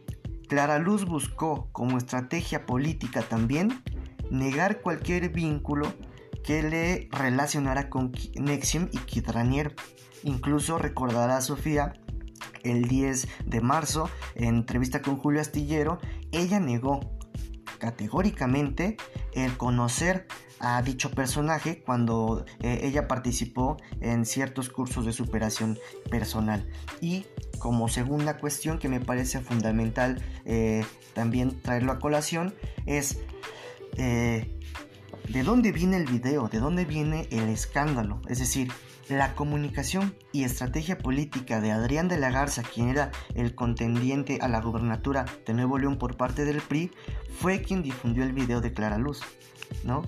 Clara 0.47 0.79
Luz 0.79 1.05
buscó 1.05 1.69
como 1.71 1.97
estrategia 1.97 2.65
política 2.65 3.21
también 3.21 3.83
negar 4.31 4.81
cualquier 4.81 5.29
vínculo 5.29 5.93
que 6.43 6.63
le 6.63 7.09
relacionara 7.11 7.89
con 7.89 8.13
Nexium 8.35 8.87
y 8.91 8.97
Kit 8.99 9.27
Ranier. 9.29 9.75
Incluso 10.23 10.77
recordará 10.77 11.37
a 11.37 11.41
Sofía 11.41 11.93
el 12.63 12.87
10 12.87 13.27
de 13.45 13.61
marzo, 13.61 14.09
en 14.35 14.55
entrevista 14.55 15.01
con 15.01 15.17
Julio 15.17 15.41
Astillero, 15.41 15.99
ella 16.31 16.59
negó 16.59 17.16
categóricamente 17.77 18.97
el 19.33 19.57
conocer 19.57 20.27
a 20.59 20.81
dicho 20.81 21.11
personaje 21.11 21.83
cuando 21.83 22.45
eh, 22.61 22.79
ella 22.83 23.07
participó 23.07 23.77
en 24.01 24.25
ciertos 24.25 24.69
cursos 24.69 25.05
de 25.05 25.13
superación 25.13 25.77
personal. 26.09 26.67
Y 27.01 27.25
como 27.59 27.87
segunda 27.87 28.37
cuestión 28.37 28.79
que 28.79 28.89
me 28.89 28.99
parece 28.99 29.39
fundamental 29.39 30.21
eh, 30.45 30.83
también 31.13 31.61
traerlo 31.61 31.91
a 31.91 31.99
colación 31.99 32.53
es 32.85 33.19
eh, 33.97 34.57
de 35.29 35.43
dónde 35.43 35.71
viene 35.71 35.97
el 35.97 36.05
video, 36.05 36.47
de 36.47 36.59
dónde 36.59 36.85
viene 36.85 37.27
el 37.31 37.49
escándalo. 37.49 38.21
Es 38.27 38.39
decir, 38.39 38.71
la 39.09 39.35
comunicación 39.35 40.15
y 40.31 40.43
estrategia 40.43 40.97
política 40.97 41.61
de 41.61 41.71
Adrián 41.71 42.07
de 42.07 42.17
la 42.17 42.29
Garza, 42.29 42.63
quien 42.63 42.89
era 42.89 43.11
el 43.35 43.55
contendiente 43.55 44.39
a 44.41 44.47
la 44.47 44.61
gubernatura 44.61 45.25
de 45.45 45.53
Nuevo 45.53 45.77
León 45.77 45.97
por 45.97 46.17
parte 46.17 46.45
del 46.45 46.61
PRI, 46.61 46.91
fue 47.39 47.61
quien 47.61 47.83
difundió 47.83 48.23
el 48.23 48.33
video 48.33 48.61
de 48.61 48.73
Clara 48.73 48.97
Luz, 48.97 49.21
¿no? 49.83 50.03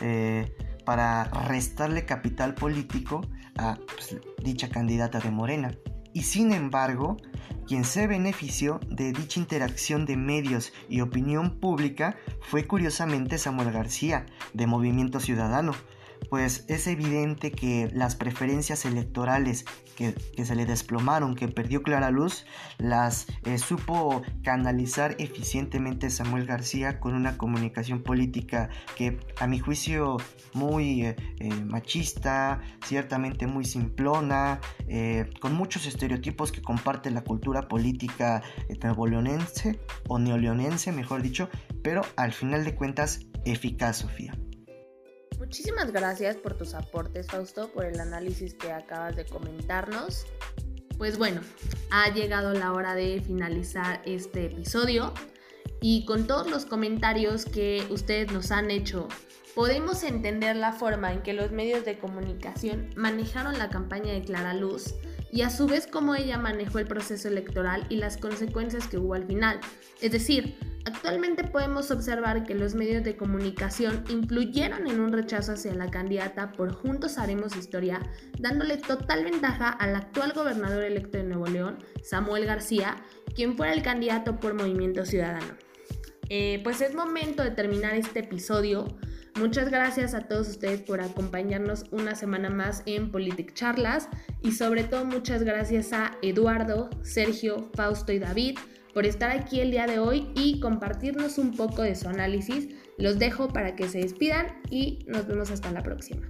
Eh, 0.00 0.54
para 0.84 1.24
restarle 1.24 2.06
capital 2.06 2.54
político 2.54 3.20
a 3.58 3.78
pues, 3.94 4.16
dicha 4.42 4.70
candidata 4.70 5.20
de 5.20 5.30
Morena. 5.30 5.72
Y 6.14 6.22
sin 6.22 6.52
embargo, 6.52 7.18
quien 7.66 7.84
se 7.84 8.06
benefició 8.06 8.80
de 8.88 9.12
dicha 9.12 9.40
interacción 9.40 10.06
de 10.06 10.16
medios 10.16 10.72
y 10.88 11.00
opinión 11.00 11.58
pública 11.58 12.16
fue 12.40 12.66
curiosamente 12.66 13.38
Samuel 13.38 13.72
García, 13.72 14.26
de 14.54 14.66
Movimiento 14.66 15.20
Ciudadano, 15.20 15.72
pues 16.30 16.64
es 16.68 16.86
evidente 16.86 17.52
que 17.52 17.90
las 17.94 18.16
preferencias 18.16 18.84
electorales 18.84 19.64
que, 19.96 20.14
se 20.44 20.54
le 20.54 20.64
desplomaron, 20.64 21.34
que 21.34 21.48
perdió 21.48 21.82
Clara 21.82 22.10
Luz, 22.10 22.46
las 22.78 23.26
eh, 23.44 23.58
supo 23.58 24.22
canalizar 24.44 25.16
eficientemente 25.18 26.08
Samuel 26.10 26.46
García 26.46 27.00
con 27.00 27.14
una 27.14 27.36
comunicación 27.36 28.02
política 28.02 28.68
que 28.96 29.18
a 29.40 29.48
mi 29.48 29.58
juicio 29.58 30.18
muy 30.54 31.02
eh, 31.04 31.16
eh, 31.40 31.48
machista, 31.64 32.60
ciertamente 32.84 33.46
muy 33.46 33.64
simplona, 33.64 34.60
con 35.40 35.54
muchos 35.54 35.86
estereotipos 35.86 36.52
que 36.52 36.62
comparte 36.62 37.10
la 37.10 37.22
cultura 37.22 37.68
política 37.68 38.42
neoleonense 38.82 39.80
o 40.08 40.18
neoleonense, 40.18 40.92
mejor 40.92 41.22
dicho, 41.22 41.50
pero 41.82 42.02
al 42.16 42.32
final 42.32 42.64
de 42.64 42.74
cuentas 42.74 43.20
eficaz, 43.44 43.98
Sofía. 43.98 44.32
Muchísimas 45.38 45.92
gracias 45.92 46.36
por 46.36 46.54
tus 46.54 46.74
aportes, 46.74 47.28
Fausto, 47.28 47.68
por 47.72 47.84
el 47.84 48.00
análisis 48.00 48.54
que 48.54 48.72
acabas 48.72 49.16
de 49.16 49.24
comentarnos. 49.24 50.26
Pues 50.98 51.16
bueno, 51.16 51.40
ha 51.90 52.12
llegado 52.12 52.52
la 52.54 52.72
hora 52.72 52.94
de 52.94 53.22
finalizar 53.24 54.02
este 54.04 54.46
episodio 54.46 55.14
y 55.80 56.04
con 56.06 56.26
todos 56.26 56.50
los 56.50 56.66
comentarios 56.66 57.44
que 57.44 57.86
ustedes 57.88 58.32
nos 58.32 58.50
han 58.50 58.72
hecho, 58.72 59.06
podemos 59.54 60.02
entender 60.02 60.56
la 60.56 60.72
forma 60.72 61.12
en 61.12 61.22
que 61.22 61.34
los 61.34 61.52
medios 61.52 61.84
de 61.84 61.98
comunicación 61.98 62.90
manejaron 62.96 63.58
la 63.58 63.70
campaña 63.70 64.12
de 64.12 64.22
Clara 64.22 64.54
Luz 64.54 64.94
y 65.30 65.42
a 65.42 65.50
su 65.50 65.66
vez 65.66 65.86
cómo 65.86 66.14
ella 66.14 66.38
manejó 66.38 66.78
el 66.78 66.86
proceso 66.86 67.28
electoral 67.28 67.84
y 67.88 67.96
las 67.96 68.16
consecuencias 68.16 68.86
que 68.88 68.98
hubo 68.98 69.14
al 69.14 69.26
final. 69.26 69.60
Es 70.00 70.12
decir, 70.12 70.56
actualmente 70.84 71.44
podemos 71.44 71.90
observar 71.90 72.44
que 72.44 72.54
los 72.54 72.74
medios 72.74 73.04
de 73.04 73.16
comunicación 73.16 74.04
influyeron 74.08 74.86
en 74.86 75.00
un 75.00 75.12
rechazo 75.12 75.52
hacia 75.52 75.74
la 75.74 75.90
candidata 75.90 76.52
por 76.52 76.72
Juntos 76.72 77.18
Haremos 77.18 77.56
Historia, 77.56 78.00
dándole 78.38 78.76
total 78.78 79.24
ventaja 79.24 79.68
al 79.68 79.96
actual 79.96 80.32
gobernador 80.32 80.84
electo 80.84 81.18
de 81.18 81.24
Nuevo 81.24 81.46
León, 81.46 81.78
Samuel 82.02 82.46
García, 82.46 82.96
quien 83.34 83.56
fuera 83.56 83.72
el 83.72 83.82
candidato 83.82 84.40
por 84.40 84.54
Movimiento 84.54 85.04
Ciudadano. 85.04 85.54
Eh, 86.30 86.60
pues 86.62 86.80
es 86.80 86.94
momento 86.94 87.42
de 87.42 87.50
terminar 87.50 87.94
este 87.94 88.20
episodio. 88.20 88.86
Muchas 89.38 89.70
gracias 89.70 90.14
a 90.14 90.22
todos 90.22 90.48
ustedes 90.48 90.80
por 90.80 91.00
acompañarnos 91.00 91.84
una 91.92 92.16
semana 92.16 92.50
más 92.50 92.82
en 92.86 93.12
Politic 93.12 93.54
Charlas 93.54 94.08
y 94.42 94.50
sobre 94.50 94.82
todo 94.82 95.04
muchas 95.04 95.44
gracias 95.44 95.92
a 95.92 96.16
Eduardo, 96.22 96.90
Sergio, 97.02 97.70
Fausto 97.74 98.10
y 98.10 98.18
David 98.18 98.58
por 98.92 99.06
estar 99.06 99.30
aquí 99.30 99.60
el 99.60 99.70
día 99.70 99.86
de 99.86 100.00
hoy 100.00 100.28
y 100.34 100.58
compartirnos 100.58 101.38
un 101.38 101.56
poco 101.56 101.82
de 101.82 101.94
su 101.94 102.08
análisis. 102.08 102.68
Los 102.96 103.20
dejo 103.20 103.46
para 103.46 103.76
que 103.76 103.88
se 103.88 103.98
despidan 103.98 104.46
y 104.70 105.04
nos 105.06 105.28
vemos 105.28 105.52
hasta 105.52 105.70
la 105.70 105.84
próxima. 105.84 106.28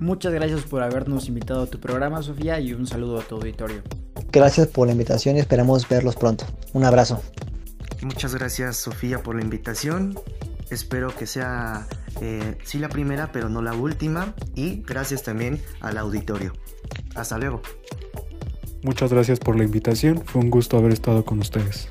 Muchas 0.00 0.32
gracias 0.32 0.62
por 0.62 0.82
habernos 0.82 1.28
invitado 1.28 1.62
a 1.62 1.66
tu 1.66 1.78
programa, 1.78 2.20
Sofía, 2.22 2.58
y 2.58 2.72
un 2.72 2.88
saludo 2.88 3.20
a 3.20 3.22
tu 3.22 3.36
auditorio. 3.36 3.82
Gracias 4.32 4.66
por 4.66 4.88
la 4.88 4.92
invitación 4.92 5.36
y 5.36 5.38
esperamos 5.38 5.88
verlos 5.88 6.16
pronto. 6.16 6.46
Un 6.72 6.84
abrazo. 6.84 7.22
Muchas 8.02 8.34
gracias, 8.34 8.76
Sofía, 8.76 9.22
por 9.22 9.36
la 9.36 9.42
invitación. 9.42 10.18
Espero 10.70 11.14
que 11.14 11.26
sea, 11.26 11.86
eh, 12.20 12.58
sí, 12.64 12.78
la 12.78 12.88
primera, 12.88 13.32
pero 13.32 13.48
no 13.48 13.62
la 13.62 13.74
última. 13.74 14.34
Y 14.54 14.82
gracias 14.82 15.22
también 15.22 15.60
al 15.80 15.98
auditorio. 15.98 16.52
Hasta 17.14 17.38
luego. 17.38 17.62
Muchas 18.82 19.12
gracias 19.12 19.40
por 19.40 19.56
la 19.56 19.64
invitación. 19.64 20.22
Fue 20.24 20.40
un 20.40 20.50
gusto 20.50 20.78
haber 20.78 20.92
estado 20.92 21.24
con 21.24 21.40
ustedes. 21.40 21.88